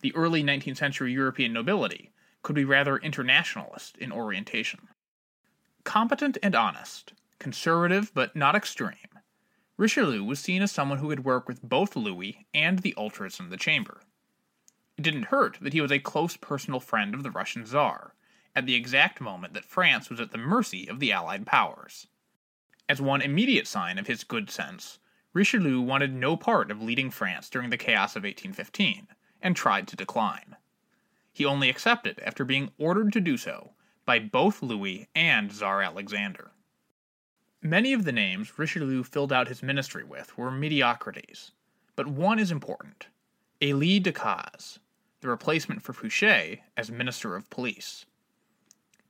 the 0.00 0.12
early 0.16 0.42
19th 0.42 0.78
century 0.78 1.12
European 1.12 1.52
nobility 1.52 2.10
could 2.42 2.54
be 2.54 2.64
rather 2.64 2.96
internationalist 2.96 3.96
in 3.98 4.12
orientation. 4.12 4.88
Competent 5.84 6.38
and 6.42 6.54
honest, 6.54 7.12
conservative 7.38 8.12
but 8.14 8.36
not 8.36 8.54
extreme, 8.54 8.96
Richelieu 9.78 10.22
was 10.22 10.38
seen 10.38 10.62
as 10.62 10.70
someone 10.70 10.98
who 10.98 11.08
could 11.08 11.24
work 11.24 11.48
with 11.48 11.62
both 11.62 11.96
Louis 11.96 12.46
and 12.52 12.80
the 12.80 12.94
ultras 12.96 13.40
in 13.40 13.48
the 13.48 13.56
chamber. 13.56 14.02
It 14.96 15.02
didn't 15.02 15.24
hurt 15.24 15.58
that 15.60 15.72
he 15.72 15.80
was 15.80 15.90
a 15.90 15.98
close 15.98 16.36
personal 16.36 16.78
friend 16.78 17.14
of 17.14 17.22
the 17.22 17.30
Russian 17.30 17.64
Tsar, 17.64 18.14
at 18.54 18.66
the 18.66 18.74
exact 18.74 19.20
moment 19.20 19.54
that 19.54 19.64
France 19.64 20.10
was 20.10 20.20
at 20.20 20.30
the 20.30 20.38
mercy 20.38 20.86
of 20.86 21.00
the 21.00 21.10
Allied 21.10 21.46
powers. 21.46 22.06
As 22.88 23.00
one 23.00 23.22
immediate 23.22 23.66
sign 23.66 23.98
of 23.98 24.06
his 24.06 24.24
good 24.24 24.50
sense, 24.50 24.98
Richelieu 25.32 25.80
wanted 25.80 26.12
no 26.12 26.36
part 26.36 26.70
of 26.70 26.82
leading 26.82 27.10
France 27.10 27.48
during 27.48 27.70
the 27.70 27.78
chaos 27.78 28.14
of 28.14 28.24
1815, 28.24 29.08
and 29.40 29.56
tried 29.56 29.88
to 29.88 29.96
decline. 29.96 30.56
He 31.32 31.44
only 31.46 31.70
accepted 31.70 32.20
after 32.20 32.44
being 32.44 32.72
ordered 32.78 33.12
to 33.14 33.20
do 33.20 33.36
so 33.36 33.72
by 34.04 34.18
both 34.18 34.62
Louis 34.62 35.08
and 35.14 35.50
Tsar 35.50 35.80
Alexander. 35.80 36.52
Many 37.62 37.92
of 37.92 38.04
the 38.04 38.12
names 38.12 38.58
Richelieu 38.58 39.02
filled 39.02 39.32
out 39.32 39.48
his 39.48 39.62
ministry 39.62 40.04
with 40.04 40.36
were 40.36 40.50
mediocrities, 40.50 41.52
but 41.96 42.06
one 42.06 42.38
is 42.38 42.50
important 42.50 43.06
Elie 43.60 44.00
Decazes, 44.00 44.78
the 45.20 45.28
replacement 45.28 45.82
for 45.82 45.92
Fouché 45.92 46.60
as 46.76 46.90
Minister 46.90 47.36
of 47.36 47.48
Police. 47.48 48.04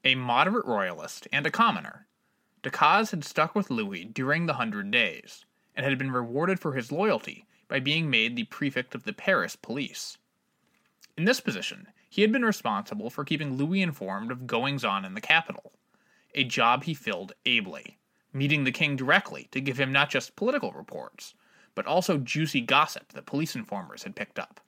A 0.05 0.15
moderate 0.15 0.67
royalist 0.67 1.27
and 1.33 1.47
a 1.47 1.51
commoner, 1.51 2.07
Decazes 2.63 3.11
had 3.11 3.25
stuck 3.25 3.55
with 3.55 3.71
Louis 3.71 4.05
during 4.05 4.47
the 4.47 4.55
Hundred 4.55 4.91
Days, 4.91 5.45
and 5.75 5.85
had 5.85 5.99
been 5.99 6.13
rewarded 6.13 6.61
for 6.61 6.75
his 6.75 6.93
loyalty 6.93 7.47
by 7.67 7.81
being 7.81 8.11
made 8.11 8.37
the 8.37 8.45
prefect 8.45 8.95
of 8.95 9.05
the 9.05 9.13
Paris 9.13 9.57
police. 9.57 10.19
In 11.17 11.25
this 11.25 11.41
position, 11.41 11.89
he 12.13 12.21
had 12.21 12.31
been 12.31 12.45
responsible 12.45 13.09
for 13.09 13.25
keeping 13.25 13.57
Louis 13.57 13.81
informed 13.81 14.31
of 14.31 14.47
goings 14.47 14.85
on 14.85 15.07
in 15.07 15.15
the 15.15 15.21
capital, 15.23 15.73
a 16.35 16.45
job 16.45 16.85
he 16.85 16.93
filled 16.93 17.33
ably, 17.47 17.97
meeting 18.35 18.65
the 18.65 18.71
king 18.71 18.97
directly 18.97 19.49
to 19.51 19.63
give 19.63 19.81
him 19.81 19.91
not 19.91 20.11
just 20.11 20.37
political 20.37 20.73
reports, 20.73 21.33
but 21.75 21.87
also 21.87 22.19
juicy 22.19 22.61
gossip 22.61 23.15
that 23.15 23.25
police 23.25 23.57
informers 23.57 24.03
had 24.03 24.15
picked 24.15 24.39
up. 24.39 24.61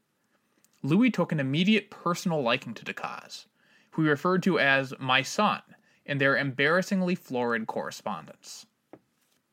Louis 0.83 1.11
took 1.11 1.33
an 1.33 1.41
immediate 1.41 1.91
personal 1.91 2.41
liking 2.41 2.73
to 2.73 2.83
Decazes, 2.83 3.45
who 3.91 4.05
he 4.05 4.09
referred 4.09 4.43
to 4.45 4.59
as 4.59 4.95
my 4.99 5.21
son 5.21 5.61
in 6.07 6.17
their 6.17 6.39
embarrassingly 6.39 7.15
florid 7.15 7.67
correspondence. 7.67 8.65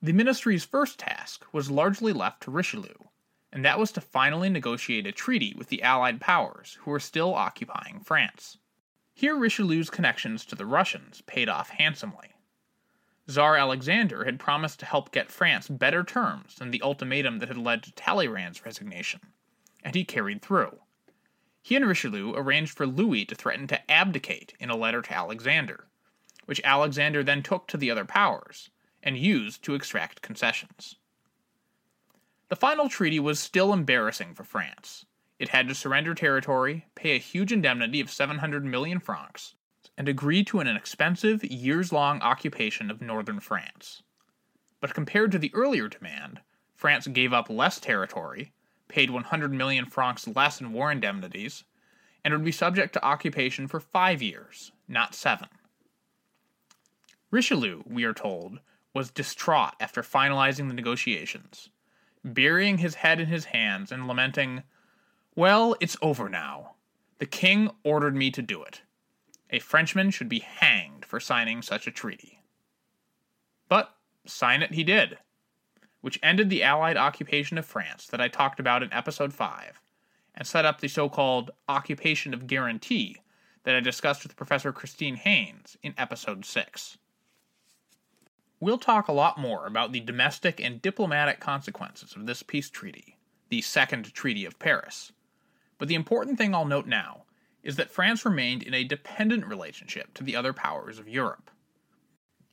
The 0.01 0.13
ministry's 0.13 0.63
first 0.63 0.97
task 0.97 1.45
was 1.51 1.69
largely 1.69 2.13
left 2.13 2.43
to 2.43 2.51
Richelieu, 2.51 2.95
and 3.51 3.65
that 3.65 3.79
was 3.79 3.91
to 3.91 4.01
finally 4.01 4.49
negotiate 4.49 5.05
a 5.05 5.11
treaty 5.11 5.53
with 5.57 5.67
the 5.67 5.83
Allied 5.83 6.21
powers 6.21 6.77
who 6.81 6.91
were 6.91 6.99
still 6.99 7.33
occupying 7.33 7.99
France. 7.99 8.57
Here 9.13 9.35
Richelieu's 9.35 9.89
connections 9.89 10.45
to 10.45 10.55
the 10.55 10.65
Russians 10.65 11.21
paid 11.21 11.49
off 11.49 11.69
handsomely. 11.69 12.33
Tsar 13.27 13.55
Alexander 13.55 14.25
had 14.25 14.39
promised 14.39 14.79
to 14.79 14.85
help 14.85 15.11
get 15.11 15.31
France 15.31 15.67
better 15.67 16.03
terms 16.03 16.55
than 16.55 16.71
the 16.71 16.81
ultimatum 16.81 17.39
that 17.39 17.49
had 17.49 17.57
led 17.57 17.83
to 17.83 17.91
Talleyrand's 17.91 18.65
resignation, 18.65 19.21
and 19.83 19.95
he 19.95 20.03
carried 20.03 20.41
through. 20.41 20.79
He 21.61 21.75
and 21.75 21.87
Richelieu 21.87 22.33
arranged 22.33 22.75
for 22.75 22.87
Louis 22.87 23.25
to 23.25 23.35
threaten 23.35 23.67
to 23.67 23.91
abdicate 23.91 24.55
in 24.59 24.69
a 24.69 24.75
letter 24.75 25.01
to 25.01 25.13
Alexander, 25.13 25.87
which 26.45 26.61
Alexander 26.63 27.23
then 27.23 27.43
took 27.43 27.67
to 27.67 27.77
the 27.77 27.91
other 27.91 28.05
powers 28.05 28.69
and 29.03 29.17
used 29.17 29.63
to 29.63 29.75
extract 29.75 30.21
concessions. 30.21 30.95
The 32.51 32.57
final 32.57 32.89
treaty 32.89 33.17
was 33.17 33.39
still 33.39 33.71
embarrassing 33.71 34.33
for 34.33 34.43
France. 34.43 35.05
It 35.39 35.47
had 35.47 35.69
to 35.69 35.73
surrender 35.73 36.13
territory, 36.13 36.85
pay 36.95 37.15
a 37.15 37.17
huge 37.17 37.53
indemnity 37.53 38.01
of 38.01 38.11
700 38.11 38.65
million 38.65 38.99
francs, 38.99 39.55
and 39.97 40.09
agree 40.09 40.43
to 40.43 40.59
an 40.59 40.67
expensive, 40.67 41.45
years 41.45 41.93
long 41.93 42.19
occupation 42.19 42.91
of 42.91 42.99
northern 42.99 43.39
France. 43.39 44.03
But 44.81 44.93
compared 44.93 45.31
to 45.31 45.39
the 45.39 45.49
earlier 45.53 45.87
demand, 45.87 46.41
France 46.75 47.07
gave 47.07 47.31
up 47.31 47.49
less 47.49 47.79
territory, 47.79 48.51
paid 48.89 49.11
100 49.11 49.53
million 49.53 49.85
francs 49.85 50.27
less 50.27 50.59
in 50.59 50.73
war 50.73 50.91
indemnities, 50.91 51.63
and 52.25 52.33
would 52.33 52.43
be 52.43 52.51
subject 52.51 52.91
to 52.91 53.05
occupation 53.05 53.69
for 53.69 53.79
five 53.79 54.21
years, 54.21 54.73
not 54.89 55.15
seven. 55.15 55.47
Richelieu, 57.31 57.83
we 57.85 58.03
are 58.03 58.13
told, 58.13 58.59
was 58.93 59.09
distraught 59.09 59.75
after 59.79 60.01
finalizing 60.01 60.67
the 60.67 60.73
negotiations, 60.73 61.69
burying 62.23 62.77
his 62.77 62.95
head 62.95 63.19
in 63.19 63.27
his 63.27 63.45
hands 63.45 63.91
and 63.91 64.07
lamenting, 64.07 64.63
Well, 65.35 65.75
it's 65.79 65.97
over 66.01 66.29
now. 66.29 66.75
The 67.19 67.25
king 67.25 67.69
ordered 67.83 68.15
me 68.15 68.31
to 68.31 68.41
do 68.41 68.63
it. 68.63 68.81
A 69.49 69.59
Frenchman 69.59 70.11
should 70.11 70.29
be 70.29 70.39
hanged 70.39 71.05
for 71.05 71.19
signing 71.19 71.61
such 71.61 71.87
a 71.87 71.91
treaty. 71.91 72.43
But 73.67 73.95
sign 74.25 74.61
it 74.61 74.73
he 74.73 74.83
did 74.83 75.17
which 76.01 76.19
ended 76.21 76.49
the 76.49 76.63
Allied 76.63 76.97
occupation 76.97 77.57
of 77.57 77.65
France 77.65 78.07
that 78.07 78.19
I 78.19 78.27
talked 78.27 78.59
about 78.59 78.83
in 78.83 78.91
episode 78.91 79.33
5, 79.33 79.81
and 80.35 80.47
set 80.47 80.65
up 80.65 80.81
the 80.81 80.87
so 80.87 81.07
called 81.07 81.51
occupation 81.69 82.33
of 82.33 82.47
guarantee 82.47 83.17
that 83.63 83.75
I 83.75 83.79
discussed 83.79 84.23
with 84.23 84.35
Professor 84.35 84.73
Christine 84.73 85.15
Haynes 85.15 85.77
in 85.83 85.93
episode 85.97 86.43
6. 86.43 86.97
We'll 88.61 88.77
talk 88.77 89.07
a 89.07 89.11
lot 89.11 89.39
more 89.39 89.65
about 89.65 89.91
the 89.91 89.99
domestic 89.99 90.61
and 90.63 90.83
diplomatic 90.83 91.39
consequences 91.39 92.15
of 92.15 92.27
this 92.27 92.43
peace 92.43 92.69
treaty, 92.69 93.17
the 93.49 93.59
Second 93.61 94.13
Treaty 94.13 94.45
of 94.45 94.59
Paris. 94.59 95.11
But 95.79 95.87
the 95.87 95.95
important 95.95 96.37
thing 96.37 96.53
I'll 96.53 96.65
note 96.65 96.85
now 96.85 97.23
is 97.63 97.75
that 97.77 97.89
France 97.89 98.23
remained 98.23 98.61
in 98.61 98.75
a 98.75 98.83
dependent 98.83 99.47
relationship 99.47 100.13
to 100.13 100.23
the 100.23 100.35
other 100.35 100.53
powers 100.53 100.99
of 100.99 101.09
Europe. 101.09 101.49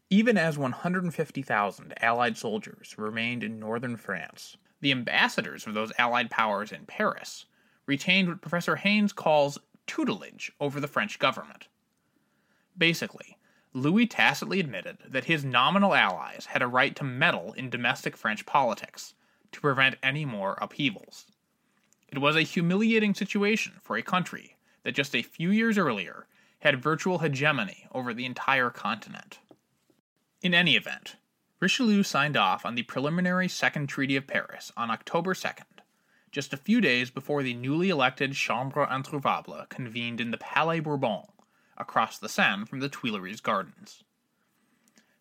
Even 0.09 0.39
as 0.39 0.57
150,000 0.57 1.95
Allied 2.03 2.39
soldiers 2.39 2.95
remained 2.97 3.45
in 3.45 3.61
northern 3.61 3.99
France, 3.99 4.57
the 4.81 4.93
ambassadors 4.93 5.67
of 5.67 5.75
those 5.75 5.93
Allied 5.99 6.31
powers 6.31 6.73
in 6.73 6.87
Paris 6.87 7.45
retained 7.85 8.29
what 8.29 8.41
Professor 8.41 8.77
Haynes 8.77 9.13
calls 9.13 9.59
tutelage 9.87 10.53
over 10.59 10.81
the 10.81 10.89
French 10.89 11.19
government. 11.19 11.69
Basically, 12.79 13.38
Louis 13.73 14.07
tacitly 14.07 14.61
admitted 14.61 14.99
that 15.07 15.25
his 15.25 15.45
nominal 15.45 15.95
allies 15.95 16.47
had 16.47 16.63
a 16.63 16.67
right 16.67 16.97
to 16.97 17.05
meddle 17.05 17.53
in 17.53 17.71
domestic 17.71 18.17
French 18.17 18.47
politics 18.47 19.15
to 19.53 19.61
prevent 19.61 19.97
any 20.03 20.25
more 20.25 20.59
upheavals. 20.61 21.27
It 22.09 22.19
was 22.19 22.37
a 22.37 22.43
humiliating 22.43 23.15
situation 23.15 23.75
for 23.83 23.97
a 23.97 24.03
country 24.03 24.57
that 24.83 24.95
just 24.95 25.15
a 25.15 25.23
few 25.23 25.51
years 25.51 25.77
earlier 25.77 26.27
had 26.61 26.83
virtual 26.83 27.19
hegemony 27.19 27.87
over 27.93 28.15
the 28.15 28.25
entire 28.25 28.71
continent. 28.71 29.39
In 30.41 30.55
any 30.55 30.77
event, 30.77 31.17
Richelieu 31.61 32.03
signed 32.03 32.37
off 32.37 32.65
on 32.65 32.75
the 32.75 32.85
preliminary 32.85 33.49
Second 33.49 33.89
Treaty 33.89 34.17
of 34.17 34.27
Paris 34.27 34.73
on 34.77 34.91
October 34.91 35.35
2nd, 35.35 35.81
just 36.31 36.53
a 36.53 36.59
few 36.59 36.81
days 36.81 37.11
before 37.11 37.43
the 37.43 37.55
newly 37.55 37.91
elected 37.91 38.35
Chambre 38.35 38.87
Introuvable 38.87 39.69
convened 39.69 40.21
in 40.21 40.31
the 40.31 40.39
Palais 40.39 40.81
Bourbon, 40.81 41.23
across 41.79 42.19
the 42.19 42.29
Seine 42.29 42.67
from 42.67 42.81
the 42.81 42.89
Tuileries 42.89 43.41
Gardens. 43.41 44.05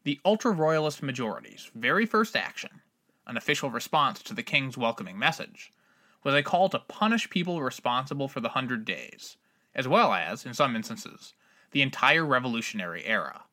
The 0.03 0.19
ultra 0.25 0.51
royalist 0.51 1.01
majority's 1.01 1.69
very 1.75 2.05
first 2.05 2.35
action, 2.35 2.81
an 3.25 3.37
official 3.37 3.69
response 3.69 4.21
to 4.23 4.33
the 4.33 4.43
king's 4.43 4.77
welcoming 4.77 5.17
message, 5.17 5.71
was 6.23 6.33
a 6.33 6.43
call 6.43 6.67
to 6.69 6.79
punish 6.79 7.29
people 7.29 7.61
responsible 7.61 8.27
for 8.27 8.39
the 8.39 8.49
Hundred 8.49 8.83
Days, 8.83 9.37
as 9.75 9.87
well 9.87 10.13
as, 10.13 10.45
in 10.45 10.53
some 10.53 10.75
instances, 10.75 11.33
the 11.71 11.81
entire 11.81 12.25
Revolutionary 12.25 13.05
era. 13.05 13.43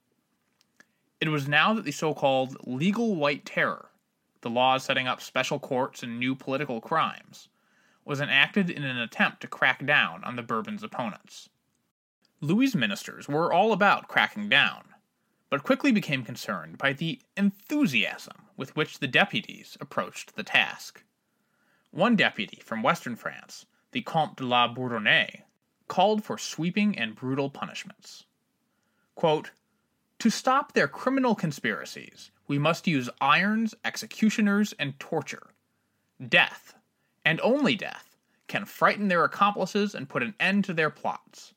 It 1.20 1.28
was 1.28 1.48
now 1.48 1.74
that 1.74 1.84
the 1.84 1.92
so 1.92 2.14
called 2.14 2.56
legal 2.66 3.16
white 3.16 3.44
terror, 3.44 3.90
the 4.40 4.50
laws 4.50 4.84
setting 4.84 5.06
up 5.06 5.20
special 5.20 5.58
courts 5.58 6.02
and 6.02 6.18
new 6.18 6.34
political 6.34 6.80
crimes, 6.80 7.48
was 8.04 8.20
enacted 8.20 8.70
in 8.70 8.84
an 8.84 8.98
attempt 8.98 9.40
to 9.40 9.46
crack 9.46 9.84
down 9.86 10.22
on 10.24 10.36
the 10.36 10.42
Bourbons' 10.42 10.82
opponents. 10.82 11.48
Louis's 12.44 12.76
ministers 12.76 13.26
were 13.26 13.50
all 13.50 13.72
about 13.72 14.06
cracking 14.06 14.50
down, 14.50 14.84
but 15.48 15.62
quickly 15.62 15.90
became 15.92 16.22
concerned 16.22 16.76
by 16.76 16.92
the 16.92 17.18
enthusiasm 17.38 18.36
with 18.54 18.76
which 18.76 18.98
the 18.98 19.08
deputies 19.08 19.78
approached 19.80 20.36
the 20.36 20.42
task. 20.42 21.02
One 21.90 22.16
deputy 22.16 22.60
from 22.62 22.82
western 22.82 23.16
France, 23.16 23.64
the 23.92 24.02
Comte 24.02 24.36
de 24.36 24.44
la 24.44 24.68
Bourdonnais, 24.68 25.44
called 25.88 26.22
for 26.22 26.36
sweeping 26.36 26.98
and 26.98 27.14
brutal 27.14 27.48
punishments. 27.48 28.24
Quote, 29.14 29.52
to 30.18 30.28
stop 30.28 30.72
their 30.72 30.88
criminal 30.88 31.34
conspiracies, 31.34 32.30
we 32.46 32.58
must 32.58 32.86
use 32.86 33.08
irons, 33.22 33.74
executioners, 33.86 34.74
and 34.78 35.00
torture. 35.00 35.54
Death, 36.28 36.74
and 37.24 37.40
only 37.40 37.74
death, 37.74 38.16
can 38.48 38.66
frighten 38.66 39.08
their 39.08 39.24
accomplices 39.24 39.94
and 39.94 40.10
put 40.10 40.22
an 40.22 40.34
end 40.38 40.64
to 40.64 40.74
their 40.74 40.90
plots. 40.90 41.53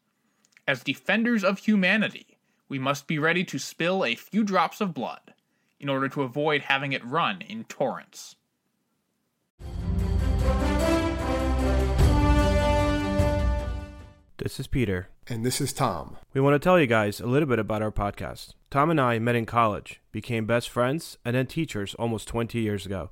As 0.68 0.84
defenders 0.84 1.46
of 1.46 1.60
humanity, 1.60 2.38
we 2.68 2.78
must 2.78 3.08
be 3.08 3.18
ready 3.18 3.46
to 3.46 3.58
spill 3.58 4.04
a 4.04 4.16
few 4.16 4.44
drops 4.44 4.82
of 4.82 4.94
blood 4.94 5.34
in 5.80 5.88
order 5.88 6.10
to 6.10 6.24
avoid 6.24 6.64
having 6.64 6.92
it 6.92 7.06
run 7.06 7.42
in 7.42 7.64
torrents. 7.64 8.36
This 14.36 14.60
is 14.60 14.68
Peter. 14.68 15.08
And 15.30 15.46
this 15.46 15.62
is 15.62 15.72
Tom. 15.72 16.18
We 16.34 16.42
want 16.42 16.56
to 16.56 16.60
tell 16.60 16.78
you 16.78 16.88
guys 16.88 17.22
a 17.22 17.28
little 17.28 17.48
bit 17.48 17.60
about 17.60 17.82
our 17.82 17.92
podcast. 17.92 18.54
Tom 18.70 18.90
and 18.90 19.00
I 19.00 19.20
met 19.20 19.36
in 19.36 19.46
college, 19.46 20.02
became 20.12 20.46
best 20.46 20.70
friends, 20.70 21.18
and 21.24 21.34
then 21.34 21.48
teachers 21.48 21.96
almost 21.96 22.28
20 22.28 22.60
years 22.60 22.86
ago. 22.86 23.12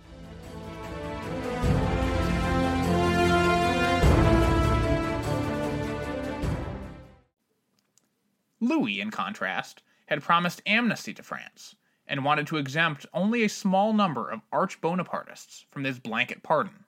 Louis, 8.71 9.01
in 9.01 9.11
contrast, 9.11 9.83
had 10.05 10.23
promised 10.23 10.61
amnesty 10.65 11.13
to 11.13 11.21
France 11.21 11.75
and 12.07 12.23
wanted 12.23 12.47
to 12.47 12.55
exempt 12.55 13.05
only 13.13 13.43
a 13.43 13.49
small 13.49 13.91
number 13.91 14.29
of 14.31 14.39
arch 14.49 14.79
Bonapartists 14.79 15.65
from 15.69 15.83
this 15.83 15.99
blanket 15.99 16.41
pardon. 16.41 16.85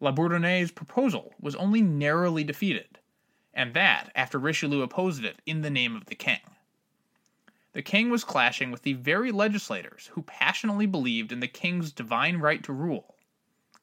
La 0.00 0.10
Bourdonnais' 0.10 0.74
proposal 0.74 1.32
was 1.40 1.54
only 1.54 1.80
narrowly 1.80 2.42
defeated, 2.42 2.98
and 3.54 3.72
that 3.74 4.10
after 4.16 4.36
Richelieu 4.36 4.82
opposed 4.82 5.24
it 5.24 5.40
in 5.46 5.60
the 5.60 5.70
name 5.70 5.94
of 5.94 6.06
the 6.06 6.16
king. 6.16 6.40
The 7.72 7.82
king 7.82 8.10
was 8.10 8.24
clashing 8.24 8.72
with 8.72 8.82
the 8.82 8.94
very 8.94 9.30
legislators 9.30 10.10
who 10.14 10.22
passionately 10.22 10.86
believed 10.86 11.30
in 11.30 11.38
the 11.38 11.46
king's 11.46 11.92
divine 11.92 12.38
right 12.38 12.64
to 12.64 12.72
rule, 12.72 13.14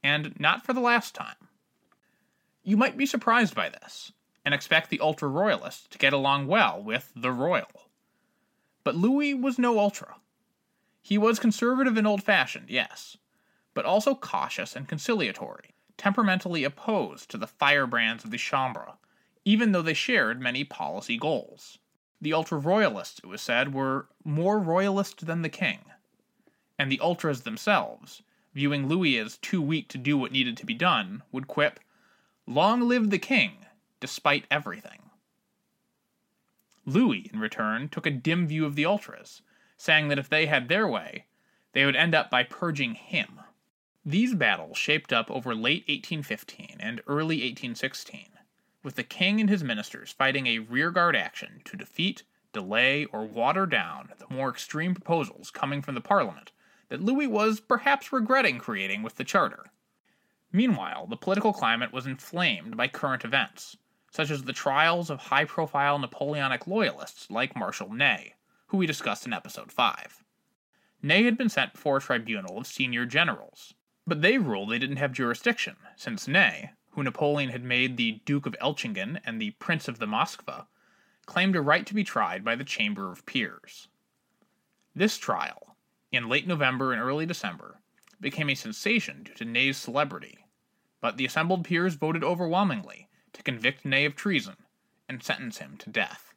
and 0.04 0.38
not 0.38 0.66
for 0.66 0.74
the 0.74 0.82
last 0.82 1.16
time. 1.16 1.48
You 2.64 2.76
might 2.76 2.98
be 2.98 3.06
surprised 3.06 3.56
by 3.56 3.70
this, 3.70 4.12
and 4.46 4.54
expect 4.54 4.90
the 4.90 5.00
ultra 5.00 5.28
royalists 5.28 5.88
to 5.90 5.98
get 5.98 6.14
along 6.14 6.48
well 6.48 6.82
with 6.82 7.12
the 7.16 7.32
royal. 7.32 7.90
But 8.84 8.96
Louis 8.96 9.34
was 9.34 9.60
no 9.60 9.80
ultra. 9.80 10.16
He 11.02 11.18
was 11.18 11.40
conservative 11.40 11.98
and 11.98 12.08
old 12.08 12.24
fashioned, 12.24 12.70
yes, 12.70 13.18
but 13.74 13.86
also 13.86 14.16
cautious 14.16 14.76
and 14.76 14.88
conciliatory 14.88 15.76
temperamentally 16.00 16.64
opposed 16.64 17.30
to 17.30 17.38
the 17.38 17.46
firebrands 17.46 18.24
of 18.24 18.32
the 18.32 18.38
Chambre, 18.38 18.94
even 19.44 19.74
though 19.74 19.82
they 19.82 19.94
shared 19.94 20.42
many 20.42 20.64
policy 20.64 21.18
goals. 21.18 21.78
The 22.22 22.34
ultra 22.34 22.58
royalists, 22.58 23.20
it 23.20 23.28
was 23.28 23.42
said, 23.42 23.74
were 23.74 24.08
more 24.24 24.60
royalist 24.60 25.26
than 25.26 25.42
the 25.42 25.50
king. 25.50 25.80
And 26.80 26.90
the 26.90 27.02
ultras 27.02 27.42
themselves, 27.42 28.24
viewing 28.54 28.88
Louis 28.88 29.18
as 29.20 29.38
too 29.38 29.62
weak 29.62 29.90
to 29.90 29.98
do 29.98 30.18
what 30.18 30.32
needed 30.32 30.56
to 30.58 30.66
be 30.66 30.74
done, 30.74 31.22
would 31.32 31.48
quip, 31.48 31.82
Long 32.48 32.88
live 32.88 33.10
the 33.10 33.20
king, 33.20 33.66
despite 34.00 34.46
everything. 34.50 35.10
Louis, 36.86 37.30
in 37.32 37.40
return, 37.40 37.90
took 37.90 38.06
a 38.06 38.12
dim 38.12 38.48
view 38.48 38.66
of 38.66 38.76
the 38.76 38.86
ultras, 38.86 39.42
saying 39.78 40.08
that 40.08 40.20
if 40.20 40.30
they 40.30 40.48
had 40.48 40.68
their 40.68 40.88
way, 40.88 41.26
they 41.74 41.86
would 41.86 41.96
end 41.96 42.16
up 42.16 42.32
by 42.32 42.44
purging 42.44 42.96
him. 42.96 43.40
These 44.06 44.34
battles 44.34 44.78
shaped 44.78 45.14
up 45.14 45.30
over 45.30 45.54
late 45.54 45.84
1815 45.88 46.78
and 46.80 47.02
early 47.06 47.38
1816, 47.38 48.30
with 48.82 48.96
the 48.96 49.04
king 49.04 49.40
and 49.40 49.50
his 49.50 49.64
ministers 49.64 50.12
fighting 50.12 50.48
a 50.48 50.60
rearguard 50.60 51.16
action 51.16 51.62
to 51.66 51.78
defeat, 51.78 52.24
delay, 52.54 53.06
or 53.06 53.26
water 53.26 53.66
down 53.66 54.10
the 54.18 54.34
more 54.34 54.50
extreme 54.50 54.96
proposals 54.96 55.52
coming 55.52 55.82
from 55.82 55.96
the 55.96 56.02
Parliament 56.02 56.52
that 56.88 57.04
Louis 57.04 57.28
was 57.28 57.60
perhaps 57.60 58.12
regretting 58.12 58.58
creating 58.58 59.04
with 59.04 59.16
the 59.16 59.24
Charter. 59.24 59.66
Meanwhile, 60.52 61.06
the 61.08 61.18
political 61.18 61.54
climate 61.54 61.94
was 61.94 62.08
inflamed 62.08 62.76
by 62.76 62.88
current 62.88 63.24
events, 63.24 63.78
such 64.12 64.32
as 64.32 64.44
the 64.44 64.54
trials 64.54 65.10
of 65.10 65.20
high 65.20 65.46
profile 65.46 66.00
Napoleonic 66.00 66.68
loyalists 66.68 67.30
like 67.30 67.56
Marshal 67.56 67.94
Ney, 67.94 68.34
who 68.68 68.78
we 68.78 68.88
discussed 68.88 69.26
in 69.26 69.34
episode 69.34 69.72
5. 69.72 70.24
Ney 71.02 71.24
had 71.24 71.38
been 71.38 71.50
sent 71.50 71.74
before 71.74 71.98
a 71.98 72.02
tribunal 72.02 72.58
of 72.58 72.68
senior 72.68 73.06
generals, 73.06 73.74
but 74.06 74.22
they 74.22 74.38
ruled 74.38 74.70
they 74.70 74.80
didn't 74.80 74.98
have 74.98 75.12
jurisdiction, 75.12 75.76
since 75.96 76.28
Ney, 76.28 76.72
who 76.92 77.04
Napoleon 77.04 77.50
had 77.50 77.64
made 77.64 77.98
the 77.98 78.22
Duke 78.26 78.46
of 78.46 78.56
Elchingen 78.60 79.20
and 79.26 79.42
the 79.42 79.52
Prince 79.52 79.88
of 79.88 80.00
the 80.00 80.08
Moskva, 80.08 80.68
claimed 81.26 81.56
a 81.56 81.62
right 81.62 81.86
to 81.86 81.94
be 81.94 82.04
tried 82.04 82.44
by 82.44 82.56
the 82.56 82.64
Chamber 82.64 83.12
of 83.12 83.26
Peers. 83.26 83.88
This 84.96 85.18
trial, 85.18 85.76
in 86.12 86.28
late 86.28 86.48
November 86.48 86.92
and 86.92 87.02
early 87.02 87.26
December, 87.26 87.82
became 88.20 88.50
a 88.50 88.56
sensation 88.56 89.24
due 89.24 89.34
to 89.36 89.46
Ney's 89.46 89.78
celebrity, 89.78 90.40
but 91.02 91.18
the 91.18 91.26
assembled 91.26 91.64
peers 91.64 91.94
voted 91.94 92.24
overwhelmingly 92.24 93.09
to 93.34 93.44
convict 93.44 93.86
Ney 93.86 94.06
of 94.06 94.16
treason 94.16 94.56
and 95.08 95.24
sentence 95.24 95.58
him 95.58 95.76
to 95.78 95.90
death. 95.90 96.34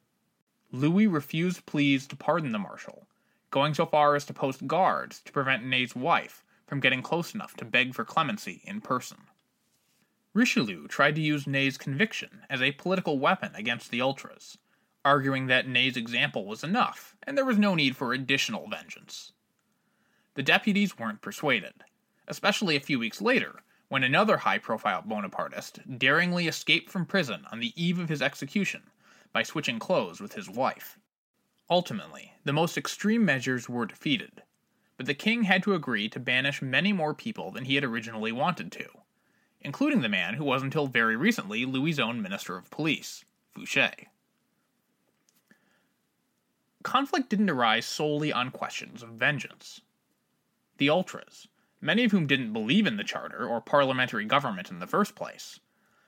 Louis 0.71 1.07
refused 1.07 1.65
pleas 1.65 2.07
to 2.07 2.15
pardon 2.15 2.51
the 2.51 2.59
marshal, 2.59 3.07
going 3.51 3.73
so 3.73 3.85
far 3.85 4.15
as 4.15 4.25
to 4.25 4.33
post 4.33 4.65
guards 4.65 5.19
to 5.21 5.31
prevent 5.31 5.65
Ney's 5.65 5.95
wife 5.95 6.43
from 6.65 6.79
getting 6.79 7.03
close 7.03 7.35
enough 7.35 7.55
to 7.57 7.65
beg 7.65 7.93
for 7.93 8.03
clemency 8.03 8.61
in 8.65 8.81
person. 8.81 9.17
Richelieu 10.33 10.87
tried 10.87 11.13
to 11.15 11.21
use 11.21 11.45
Ney's 11.45 11.77
conviction 11.77 12.41
as 12.49 12.61
a 12.61 12.71
political 12.71 13.19
weapon 13.19 13.51
against 13.53 13.91
the 13.91 14.01
ultras, 14.01 14.57
arguing 15.05 15.45
that 15.47 15.67
Ney's 15.67 15.95
example 15.95 16.45
was 16.45 16.63
enough 16.63 17.15
and 17.21 17.37
there 17.37 17.45
was 17.45 17.59
no 17.59 17.75
need 17.75 17.95
for 17.95 18.13
additional 18.13 18.67
vengeance. 18.67 19.33
The 20.33 20.41
deputies 20.41 20.97
weren't 20.97 21.21
persuaded, 21.21 21.83
especially 22.27 22.75
a 22.75 22.79
few 22.79 22.97
weeks 22.97 23.21
later 23.21 23.61
when 23.93 24.03
another 24.03 24.37
high 24.37 24.57
profile 24.57 25.03
Bonapartist 25.03 25.99
daringly 25.99 26.47
escaped 26.47 26.89
from 26.89 27.05
prison 27.05 27.45
on 27.51 27.59
the 27.59 27.73
eve 27.75 27.99
of 27.99 28.09
his 28.09 28.23
execution 28.23 28.81
by 29.31 29.43
switching 29.43 29.77
clothes 29.77 30.19
with 30.19 30.33
his 30.33 30.49
wife. 30.49 30.97
Ultimately, 31.69 32.33
the 32.43 32.53
most 32.53 32.75
extreme 32.75 33.23
measures 33.23 33.69
were 33.69 33.85
defeated, 33.85 34.41
but 34.97 35.05
the 35.05 35.13
king 35.13 35.43
had 35.43 35.61
to 35.61 35.75
agree 35.75 36.09
to 36.09 36.19
banish 36.19 36.59
many 36.59 36.91
more 36.91 37.13
people 37.13 37.51
than 37.51 37.65
he 37.65 37.75
had 37.75 37.83
originally 37.83 38.31
wanted 38.31 38.71
to, 38.71 38.87
including 39.61 40.01
the 40.01 40.09
man 40.09 40.33
who 40.33 40.43
was 40.43 40.63
until 40.63 40.87
very 40.87 41.15
recently 41.15 41.63
Louis' 41.63 41.99
own 41.99 42.19
Minister 42.19 42.57
of 42.57 42.71
Police, 42.71 43.23
Fouché. 43.55 44.07
Conflict 46.81 47.29
didn't 47.29 47.51
arise 47.51 47.85
solely 47.85 48.33
on 48.33 48.49
questions 48.49 49.03
of 49.03 49.09
vengeance. 49.09 49.81
The 50.79 50.89
ultras, 50.89 51.47
many 51.83 52.05
of 52.05 52.11
whom 52.11 52.25
didn't 52.25 52.53
believe 52.53 52.87
in 52.87 52.95
the 52.95 53.03
charter 53.03 53.45
or 53.45 53.59
parliamentary 53.59 54.23
government 54.23 54.71
in 54.71 54.79
the 54.79 54.87
first 54.87 55.15
place, 55.15 55.59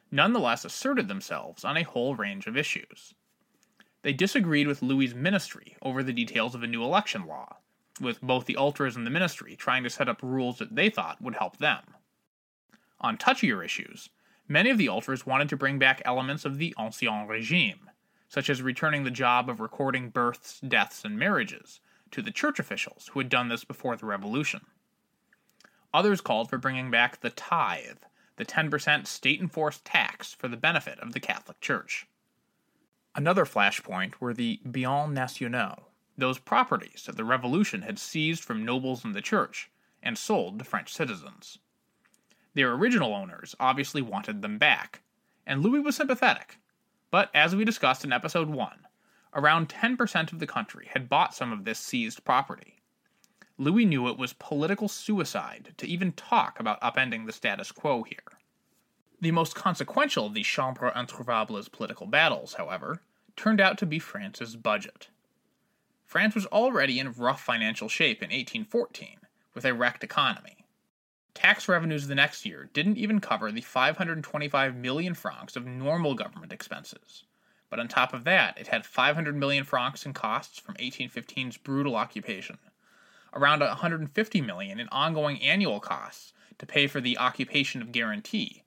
nonetheless 0.09 0.63
asserted 0.63 1.09
themselves 1.09 1.65
on 1.65 1.75
a 1.75 1.83
whole 1.83 2.15
range 2.15 2.47
of 2.47 2.55
issues. 2.55 3.13
They 4.01 4.13
disagreed 4.13 4.67
with 4.67 4.81
Louis's 4.81 5.13
ministry 5.13 5.75
over 5.81 6.01
the 6.01 6.13
details 6.13 6.55
of 6.55 6.63
a 6.63 6.67
new 6.67 6.81
election 6.81 7.27
law, 7.27 7.57
with 7.99 8.21
both 8.21 8.45
the 8.45 8.55
ultras 8.55 8.95
and 8.95 9.05
the 9.05 9.11
ministry 9.11 9.57
trying 9.57 9.83
to 9.83 9.89
set 9.89 10.07
up 10.07 10.23
rules 10.23 10.59
that 10.59 10.75
they 10.75 10.89
thought 10.89 11.21
would 11.21 11.35
help 11.35 11.57
them. 11.57 11.83
On 13.01 13.17
touchier 13.17 13.63
issues, 13.63 14.09
many 14.47 14.69
of 14.69 14.77
the 14.77 14.87
ultras 14.87 15.25
wanted 15.25 15.49
to 15.49 15.57
bring 15.57 15.77
back 15.77 16.01
elements 16.05 16.45
of 16.45 16.57
the 16.57 16.73
Ancien 16.77 17.27
Regime, 17.27 17.89
such 18.29 18.49
as 18.49 18.61
returning 18.61 19.03
the 19.03 19.11
job 19.11 19.49
of 19.49 19.59
recording 19.59 20.09
births, 20.09 20.61
deaths, 20.61 21.03
and 21.03 21.19
marriages 21.19 21.81
to 22.11 22.21
the 22.21 22.31
church 22.31 22.59
officials 22.59 23.09
who 23.11 23.19
had 23.19 23.27
done 23.27 23.49
this 23.49 23.65
before 23.65 23.97
the 23.97 24.05
Revolution. 24.05 24.61
Others 25.95 26.19
called 26.19 26.49
for 26.49 26.57
bringing 26.57 26.91
back 26.91 27.21
the 27.21 27.29
tithe, 27.29 27.99
the 28.35 28.43
10% 28.43 29.07
state 29.07 29.39
enforced 29.39 29.85
tax 29.85 30.33
for 30.33 30.49
the 30.49 30.57
benefit 30.57 30.99
of 30.99 31.13
the 31.13 31.21
Catholic 31.21 31.61
Church. 31.61 32.05
Another 33.15 33.45
flashpoint 33.45 34.15
were 34.19 34.33
the 34.33 34.59
biens 34.69 35.13
nationaux, 35.13 35.85
those 36.17 36.37
properties 36.37 37.05
that 37.05 37.15
the 37.15 37.23
Revolution 37.23 37.83
had 37.83 37.97
seized 37.97 38.43
from 38.43 38.65
nobles 38.65 39.05
in 39.05 39.13
the 39.13 39.21
church 39.21 39.71
and 40.03 40.17
sold 40.17 40.59
to 40.59 40.65
French 40.65 40.93
citizens. 40.93 41.59
Their 42.55 42.73
original 42.73 43.13
owners 43.13 43.55
obviously 43.57 44.01
wanted 44.01 44.41
them 44.41 44.57
back, 44.57 45.01
and 45.47 45.61
Louis 45.61 45.79
was 45.79 45.95
sympathetic. 45.95 46.57
But 47.09 47.29
as 47.33 47.55
we 47.55 47.63
discussed 47.63 48.03
in 48.03 48.11
episode 48.11 48.49
1, 48.49 48.79
around 49.33 49.69
10% 49.69 50.33
of 50.33 50.39
the 50.39 50.45
country 50.45 50.89
had 50.91 51.07
bought 51.07 51.33
some 51.33 51.53
of 51.53 51.63
this 51.63 51.79
seized 51.79 52.25
property. 52.25 52.81
Louis 53.57 53.85
knew 53.85 54.09
it 54.09 54.17
was 54.17 54.33
political 54.33 54.89
suicide 54.89 55.73
to 55.77 55.87
even 55.87 56.11
talk 56.11 56.59
about 56.59 56.81
upending 56.81 57.25
the 57.25 57.31
status 57.31 57.71
quo 57.71 58.03
here. 58.03 58.37
The 59.21 59.31
most 59.31 59.55
consequential 59.55 60.25
of 60.25 60.33
the 60.33 60.43
Chambre 60.43 60.91
Introuvables 60.93 61.71
political 61.71 62.05
battles, 62.05 62.55
however, 62.55 63.01
turned 63.37 63.61
out 63.61 63.77
to 63.77 63.85
be 63.85 63.97
France's 63.97 64.57
budget. 64.57 65.07
France 66.05 66.35
was 66.35 66.45
already 66.47 66.99
in 66.99 67.13
rough 67.13 67.41
financial 67.41 67.87
shape 67.87 68.21
in 68.21 68.27
1814, 68.27 69.19
with 69.53 69.63
a 69.63 69.73
wrecked 69.73 70.03
economy. 70.03 70.65
Tax 71.33 71.69
revenues 71.69 72.07
the 72.07 72.15
next 72.15 72.45
year 72.45 72.69
didn't 72.73 72.97
even 72.97 73.21
cover 73.21 73.53
the 73.53 73.61
525 73.61 74.75
million 74.75 75.13
francs 75.13 75.55
of 75.55 75.65
normal 75.65 76.13
government 76.13 76.51
expenses, 76.51 77.23
but 77.69 77.79
on 77.79 77.87
top 77.87 78.13
of 78.13 78.25
that, 78.25 78.57
it 78.57 78.67
had 78.67 78.85
500 78.85 79.33
million 79.33 79.63
francs 79.63 80.05
in 80.05 80.11
costs 80.11 80.59
from 80.59 80.75
1815's 80.75 81.57
brutal 81.57 81.95
occupation, 81.95 82.57
around 83.35 83.59
150 83.59 84.41
million 84.41 84.79
in 84.79 84.87
ongoing 84.89 85.41
annual 85.41 85.79
costs 85.79 86.33
to 86.57 86.65
pay 86.65 86.87
for 86.87 87.01
the 87.01 87.17
occupation 87.17 87.81
of 87.81 87.91
guarantee, 87.91 88.63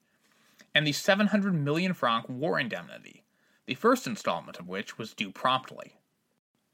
and 0.75 0.87
the 0.87 0.93
700 0.93 1.55
million 1.55 1.95
franc 1.95 2.29
war 2.29 2.61
indemnity, 2.61 3.25
the 3.67 3.75
first 3.75 4.07
installment 4.07 4.59
of 4.59 4.69
which 4.69 4.99
was 4.99 5.15
due 5.15 5.31
promptly. 5.31 5.95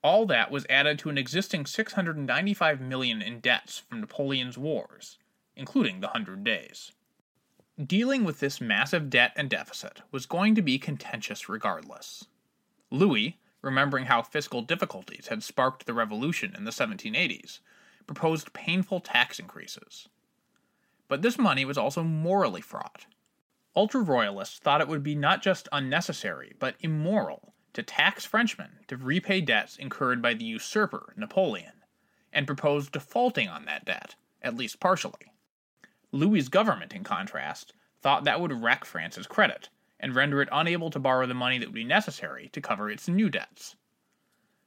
All 0.03 0.27
that 0.27 0.51
was 0.51 0.67
added 0.69 0.99
to 0.99 1.09
an 1.09 1.17
existing 1.17 1.65
695 1.67 2.81
million 2.81 3.23
in 3.23 3.41
debts 3.41 3.79
from 3.79 4.01
Napoleon's 4.01 4.59
wars, 4.59 5.19
including 5.57 6.01
the 6.01 6.09
Hundred 6.09 6.45
Days. 6.45 6.93
Dealing 7.83 8.23
with 8.23 8.41
this 8.41 8.61
massive 8.61 9.09
debt 9.09 9.33
and 9.35 9.49
deficit 9.49 10.03
was 10.11 10.27
going 10.27 10.55
to 10.55 10.63
be 10.63 10.79
contentious 10.79 11.49
regardless. 11.49 12.27
Louis, 12.91 13.39
remembering 13.63 14.05
how 14.07 14.23
fiscal 14.23 14.63
difficulties 14.63 15.29
had 15.29 15.43
sparked 15.43 15.87
the 15.87 15.95
revolution 15.95 16.55
in 16.55 16.65
the 16.65 16.71
1780s, 16.71 17.61
proposed 18.07 18.53
painful 18.53 19.01
tax 19.01 19.39
increases. 19.39 20.09
But 21.09 21.23
this 21.23 21.39
money 21.39 21.65
was 21.65 21.79
also 21.79 22.03
morally 22.03 22.61
fraught. 22.61 23.07
Ultra 23.77 24.03
royalists 24.03 24.59
thought 24.59 24.81
it 24.81 24.89
would 24.89 25.03
be 25.03 25.15
not 25.15 25.43
just 25.43 25.69
unnecessary, 25.73 26.55
but 26.59 26.77
immoral 26.81 27.55
to 27.73 27.83
tax 27.83 28.25
Frenchmen 28.25 28.79
to 28.87 28.97
repay 28.97 29.41
debts 29.41 29.77
incurred 29.77 30.23
by 30.23 30.35
the 30.35 30.45
usurper, 30.45 31.13
Napoleon, 31.17 31.83
and 32.33 32.47
proposed 32.47 32.93
defaulting 32.93 33.49
on 33.49 33.65
that 33.65 33.85
debt, 33.85 34.15
at 34.43 34.57
least 34.57 34.81
partially. 34.81 35.33
Louis's 36.13 36.49
government, 36.49 36.95
in 36.95 37.03
contrast, 37.03 37.73
thought 38.01 38.25
that 38.25 38.41
would 38.41 38.63
wreck 38.63 38.85
France's 38.85 39.27
credit 39.27 39.69
and 39.99 40.15
render 40.15 40.41
it 40.41 40.49
unable 40.53 40.91
to 40.91 41.01
borrow 41.01 41.27
the 41.27 41.35
money 41.35 41.59
that 41.59 41.67
would 41.67 41.75
be 41.75 41.85
necessary 41.85 42.49
to 42.53 42.61
cover 42.61 42.91
its 42.91 43.09
new 43.09 43.29
debts. 43.29 43.75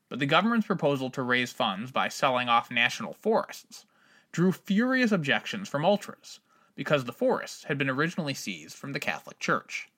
But 0.09 0.19
the 0.19 0.25
government's 0.25 0.67
proposal 0.67 1.09
to 1.11 1.21
raise 1.21 1.51
funds 1.51 1.91
by 1.91 2.07
selling 2.07 2.47
off 2.47 2.71
national 2.71 3.13
forests 3.13 3.85
drew 4.31 4.51
furious 4.51 5.11
objections 5.11 5.67
from 5.67 5.83
ultras, 5.83 6.39
because 6.75 7.05
the 7.05 7.13
forests 7.13 7.65
had 7.65 7.77
been 7.77 7.89
originally 7.89 8.33
seized 8.33 8.77
from 8.77 8.93
the 8.93 8.99
Catholic 8.99 9.39
Church. 9.39 9.89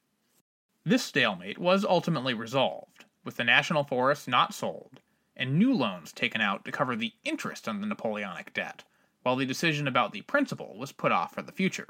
This 0.84 1.04
stalemate 1.04 1.58
was 1.58 1.84
ultimately 1.84 2.34
resolved, 2.34 3.06
with 3.24 3.36
the 3.36 3.44
national 3.44 3.84
forests 3.84 4.28
not 4.28 4.54
sold, 4.54 5.02
and 5.36 5.60
new 5.60 5.74
loans 5.74 6.12
taken 6.12 6.42
out 6.42 6.66
to 6.66 6.72
cover 6.72 6.96
the 6.96 7.14
interest 7.24 7.68
on 7.68 7.82
the 7.82 7.88
Napoleonic 7.88 8.54
debt, 8.54 8.84
while 9.24 9.36
the 9.36 9.46
decision 9.46 9.88
about 9.88 10.14
the 10.14 10.22
principal 10.22 10.78
was 10.78 10.92
put 10.92 11.12
off 11.12 11.36
for 11.36 11.42
the 11.42 11.52
future. 11.52 11.88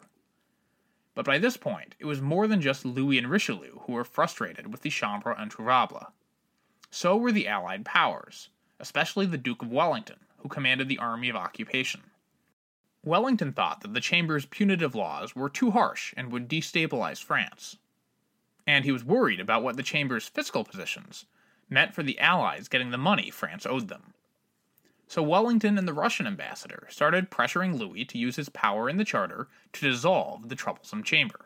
But 1.15 1.25
by 1.25 1.37
this 1.37 1.57
point, 1.57 1.95
it 1.99 2.05
was 2.05 2.21
more 2.21 2.47
than 2.47 2.61
just 2.61 2.85
Louis 2.85 3.17
and 3.17 3.29
Richelieu 3.29 3.79
who 3.81 3.93
were 3.93 4.03
frustrated 4.03 4.71
with 4.71 4.81
the 4.81 4.89
Chambre 4.89 5.35
Introuvable. 5.35 6.11
So 6.91 7.15
were 7.15 7.31
the 7.31 7.47
Allied 7.47 7.85
powers, 7.85 8.49
especially 8.79 9.25
the 9.25 9.37
Duke 9.37 9.61
of 9.61 9.71
Wellington, 9.71 10.17
who 10.37 10.49
commanded 10.49 10.87
the 10.87 10.97
Army 10.97 11.29
of 11.29 11.35
Occupation. 11.35 12.01
Wellington 13.03 13.53
thought 13.53 13.81
that 13.81 13.93
the 13.93 14.01
Chamber's 14.01 14.45
punitive 14.45 14.95
laws 14.95 15.35
were 15.35 15.49
too 15.49 15.71
harsh 15.71 16.13
and 16.17 16.31
would 16.31 16.49
destabilize 16.49 17.23
France. 17.23 17.77
And 18.67 18.85
he 18.85 18.91
was 18.91 19.03
worried 19.03 19.39
about 19.39 19.63
what 19.63 19.77
the 19.77 19.83
Chamber's 19.83 20.27
fiscal 20.27 20.63
positions 20.63 21.25
meant 21.69 21.93
for 21.93 22.03
the 22.03 22.19
Allies 22.19 22.67
getting 22.67 22.91
the 22.91 22.97
money 22.97 23.29
France 23.29 23.65
owed 23.65 23.87
them. 23.87 24.13
So 25.07 25.23
Wellington 25.23 25.77
and 25.77 25.87
the 25.87 25.93
Russian 25.93 26.27
ambassador 26.27 26.87
started 26.89 27.31
pressuring 27.31 27.77
Louis 27.77 28.05
to 28.05 28.17
use 28.17 28.35
his 28.35 28.49
power 28.49 28.89
in 28.89 28.97
the 28.97 29.05
Charter 29.05 29.47
to 29.73 29.89
dissolve 29.89 30.49
the 30.49 30.55
troublesome 30.55 31.03
chamber. 31.03 31.45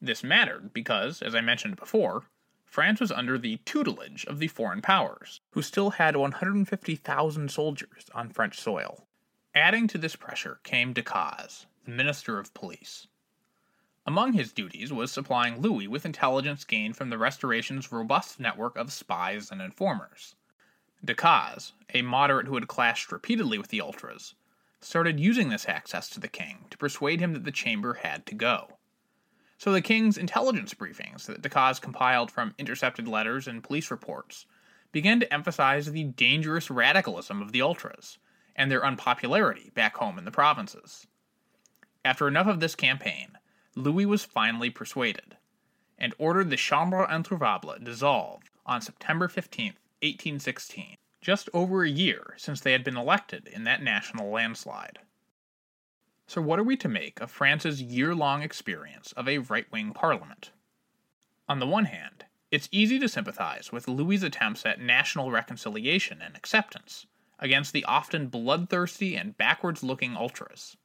This 0.00 0.24
mattered 0.24 0.72
because, 0.72 1.22
as 1.22 1.34
I 1.34 1.40
mentioned 1.40 1.76
before, 1.76 2.24
France 2.72 3.00
was 3.00 3.12
under 3.12 3.36
the 3.36 3.58
tutelage 3.66 4.24
of 4.24 4.38
the 4.38 4.48
foreign 4.48 4.80
powers, 4.80 5.42
who 5.50 5.60
still 5.60 5.90
had 5.90 6.16
150,000 6.16 7.50
soldiers 7.50 8.06
on 8.14 8.30
French 8.30 8.58
soil. 8.58 9.06
Adding 9.54 9.88
to 9.88 9.98
this 9.98 10.16
pressure 10.16 10.58
came 10.62 10.94
Decazes, 10.94 11.66
the 11.84 11.90
Minister 11.90 12.38
of 12.38 12.54
Police. 12.54 13.08
Among 14.06 14.32
his 14.32 14.54
duties 14.54 14.90
was 14.90 15.12
supplying 15.12 15.60
Louis 15.60 15.86
with 15.86 16.06
intelligence 16.06 16.64
gained 16.64 16.96
from 16.96 17.10
the 17.10 17.18
Restoration's 17.18 17.92
robust 17.92 18.40
network 18.40 18.78
of 18.78 18.90
spies 18.90 19.50
and 19.50 19.60
informers. 19.60 20.34
Decazes, 21.04 21.72
a 21.92 22.00
moderate 22.00 22.46
who 22.46 22.54
had 22.54 22.68
clashed 22.68 23.12
repeatedly 23.12 23.58
with 23.58 23.68
the 23.68 23.82
ultras, 23.82 24.34
started 24.80 25.20
using 25.20 25.50
this 25.50 25.68
access 25.68 26.08
to 26.08 26.20
the 26.20 26.26
king 26.26 26.64
to 26.70 26.78
persuade 26.78 27.20
him 27.20 27.34
that 27.34 27.44
the 27.44 27.52
chamber 27.52 28.00
had 28.02 28.24
to 28.24 28.34
go. 28.34 28.78
So 29.62 29.70
the 29.70 29.80
king's 29.80 30.18
intelligence 30.18 30.74
briefings 30.74 31.26
that 31.26 31.40
Decazes 31.40 31.80
compiled 31.80 32.32
from 32.32 32.52
intercepted 32.58 33.06
letters 33.06 33.46
and 33.46 33.62
police 33.62 33.92
reports 33.92 34.44
began 34.90 35.20
to 35.20 35.32
emphasize 35.32 35.92
the 35.92 36.02
dangerous 36.02 36.68
radicalism 36.68 37.40
of 37.40 37.52
the 37.52 37.62
ultras 37.62 38.18
and 38.56 38.68
their 38.68 38.84
unpopularity 38.84 39.70
back 39.72 39.98
home 39.98 40.18
in 40.18 40.24
the 40.24 40.32
provinces. 40.32 41.06
After 42.04 42.26
enough 42.26 42.48
of 42.48 42.58
this 42.58 42.74
campaign, 42.74 43.38
Louis 43.76 44.04
was 44.04 44.24
finally 44.24 44.68
persuaded 44.68 45.36
and 45.96 46.12
ordered 46.18 46.50
the 46.50 46.56
Chambre 46.56 47.06
Introuvable 47.08 47.84
dissolved 47.84 48.50
on 48.66 48.82
September 48.82 49.28
15, 49.28 49.66
1816, 50.00 50.96
just 51.20 51.48
over 51.54 51.84
a 51.84 51.88
year 51.88 52.34
since 52.36 52.60
they 52.60 52.72
had 52.72 52.82
been 52.82 52.96
elected 52.96 53.46
in 53.46 53.62
that 53.62 53.80
national 53.80 54.28
landslide. 54.28 54.98
So, 56.32 56.40
what 56.40 56.58
are 56.58 56.64
we 56.64 56.78
to 56.78 56.88
make 56.88 57.20
of 57.20 57.30
France's 57.30 57.82
year 57.82 58.14
long 58.14 58.40
experience 58.40 59.12
of 59.12 59.28
a 59.28 59.36
right 59.36 59.70
wing 59.70 59.92
parliament? 59.92 60.50
On 61.46 61.58
the 61.58 61.66
one 61.66 61.84
hand, 61.84 62.24
it's 62.50 62.70
easy 62.72 62.98
to 63.00 63.06
sympathize 63.06 63.70
with 63.70 63.86
Louis's 63.86 64.22
attempts 64.22 64.64
at 64.64 64.80
national 64.80 65.30
reconciliation 65.30 66.22
and 66.22 66.34
acceptance 66.34 67.04
against 67.38 67.74
the 67.74 67.84
often 67.84 68.28
bloodthirsty 68.28 69.14
and 69.14 69.36
backwards 69.36 69.82
looking 69.82 70.16
ultras. 70.16 70.78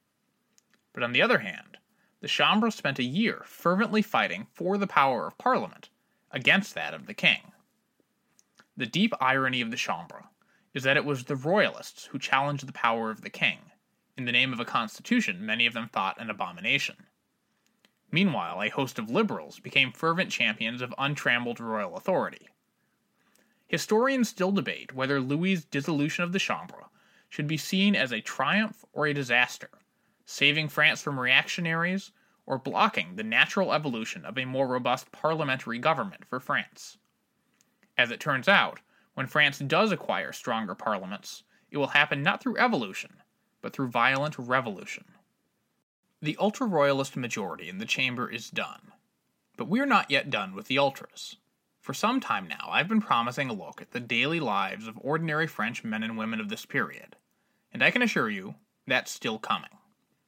But 0.92 1.04
on 1.04 1.14
the 1.14 1.22
other 1.22 1.40
hand, 1.40 1.78
the 2.20 2.28
Chambre 2.28 2.70
spent 2.70 3.00
a 3.00 3.04
year 3.04 3.44
fervently 3.46 4.02
fighting 4.02 4.48
for 4.52 4.78
the 4.78 4.86
power 4.86 5.28
of 5.28 5.38
Parliament 5.38 5.88
against 6.30 6.76
that 6.76 6.94
of 6.94 7.06
the 7.06 7.14
king. 7.14 7.54
The 8.76 8.86
deep 8.86 9.14
irony 9.22 9.62
of 9.62 9.72
the 9.72 9.78
Chambre 9.78 10.26
is 10.74 10.84
that 10.84 10.98
it 10.98 11.06
was 11.06 11.24
the 11.24 11.38
Royalists 11.38 12.08
who 12.08 12.20
challenged 12.20 12.68
the 12.68 12.74
power 12.74 13.10
of 13.10 13.22
the 13.22 13.30
king, 13.30 13.72
in 14.18 14.26
the 14.26 14.32
name 14.32 14.52
of 14.52 14.60
a 14.60 14.66
constitution 14.66 15.46
many 15.46 15.66
of 15.66 15.74
them 15.74 15.88
thought 15.88 16.20
an 16.20 16.30
abomination. 16.30 17.06
Meanwhile, 18.12 18.64
a 18.64 18.70
host 18.70 18.98
of 18.98 19.12
liberals 19.12 19.60
became 19.60 19.92
fervent 19.92 20.32
champions 20.32 20.82
of 20.82 20.94
untrammeled 20.98 21.60
royal 21.60 21.96
authority. 21.96 22.50
Historians 23.68 24.30
still 24.30 24.52
debate 24.52 24.94
whether 24.94 25.20
Louis's 25.20 25.66
dissolution 25.66 26.24
of 26.24 26.32
the 26.32 26.40
Chambre 26.40 26.90
should 27.30 27.48
be 27.48 27.58
seen 27.58 27.96
as 27.96 28.14
a 28.14 28.22
triumph 28.22 28.86
or 28.94 29.06
a 29.06 29.14
disaster, 29.14 29.70
saving 30.26 30.70
France 30.70 31.04
from 31.04 31.20
reactionaries 31.20 32.12
or 32.46 32.58
blocking 32.58 33.18
the 33.18 33.24
natural 33.24 33.74
evolution 33.74 34.24
of 34.26 34.38
a 34.38 34.46
more 34.46 34.68
robust 34.68 35.12
parliamentary 35.12 35.78
government 35.78 36.24
for 36.26 36.40
France. 36.40 36.98
As 37.98 38.10
it 38.10 38.22
turns 38.22 38.48
out, 38.48 38.80
when 39.16 39.28
France 39.28 39.60
does 39.60 39.92
acquire 39.92 40.32
stronger 40.32 40.76
parliaments, 40.76 41.44
it 41.70 41.78
will 41.78 41.88
happen 41.88 42.24
not 42.24 42.42
through 42.42 42.58
evolution, 42.58 43.22
but 43.62 43.74
through 43.74 43.88
violent 43.88 44.38
revolution. 44.38 45.06
The 46.22 46.38
ultra 46.40 46.66
royalist 46.68 47.16
majority 47.16 47.70
in 47.70 47.78
the 47.78 47.86
chamber 47.86 48.30
is 48.30 48.50
done. 48.50 48.92
But 49.56 49.68
we're 49.68 49.86
not 49.86 50.12
yet 50.12 50.30
done 50.30 50.54
with 50.54 50.68
the 50.68 50.78
ultras. 50.78 51.38
For 51.80 51.94
some 51.94 52.20
time 52.20 52.48
now, 52.48 52.68
I've 52.70 52.88
been 52.88 53.02
promising 53.02 53.50
a 53.50 53.54
look 53.54 53.82
at 53.82 53.92
the 53.92 54.00
daily 54.00 54.40
lives 54.40 54.88
of 54.88 55.00
ordinary 55.02 55.48
French 55.48 55.84
men 55.84 56.04
and 56.04 56.18
women 56.18 56.40
of 56.40 56.50
this 56.50 56.66
period, 56.66 57.16
and 57.72 57.84
I 57.84 57.92
can 57.92 58.02
assure 58.02 58.30
you 58.30 58.56
that's 58.86 59.12
still 59.12 59.40
coming. 59.40 59.70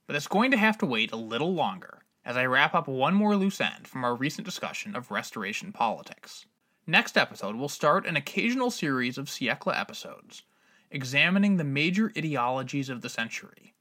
But 0.08 0.16
it's 0.16 0.28
going 0.28 0.52
to 0.52 0.58
have 0.58 0.78
to 0.80 0.86
wait 0.86 1.12
a 1.12 1.18
little 1.18 1.54
longer 1.54 2.00
as 2.24 2.38
I 2.38 2.46
wrap 2.46 2.74
up 2.74 2.88
one 2.88 3.14
more 3.14 3.36
loose 3.36 3.60
end 3.60 3.88
from 3.88 4.04
our 4.04 4.16
recent 4.16 4.46
discussion 4.46 4.96
of 4.96 5.12
Restoration 5.12 5.72
politics. 5.72 6.46
Next 6.88 7.18
episode, 7.18 7.56
we'll 7.56 7.70
start 7.70 8.06
an 8.06 8.16
occasional 8.16 8.72
series 8.72 9.18
of 9.18 9.28
Siecle 9.28 9.78
episodes, 9.78 10.44
examining 10.92 11.58
the 11.58 11.64
major 11.64 12.12
ideologies 12.18 12.90
of 12.90 13.02
the 13.02 13.10
century. 13.10 13.74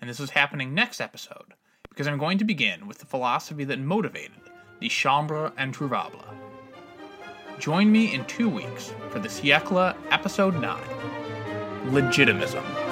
And 0.00 0.10
this 0.10 0.20
is 0.20 0.30
happening 0.30 0.74
next 0.74 1.00
episode, 1.00 1.54
because 1.88 2.06
I'm 2.06 2.18
going 2.18 2.38
to 2.38 2.44
begin 2.44 2.86
with 2.86 2.98
the 2.98 3.06
philosophy 3.06 3.64
that 3.64 3.78
motivated 3.78 4.40
the 4.80 4.88
Chambre 4.88 5.52
Introuvable. 5.58 6.24
Join 7.58 7.92
me 7.92 8.12
in 8.12 8.24
two 8.24 8.48
weeks 8.48 8.92
for 9.10 9.20
the 9.20 9.28
Siecle 9.28 9.94
Episode 10.10 10.60
9 10.60 10.82
Legitimism. 11.86 12.91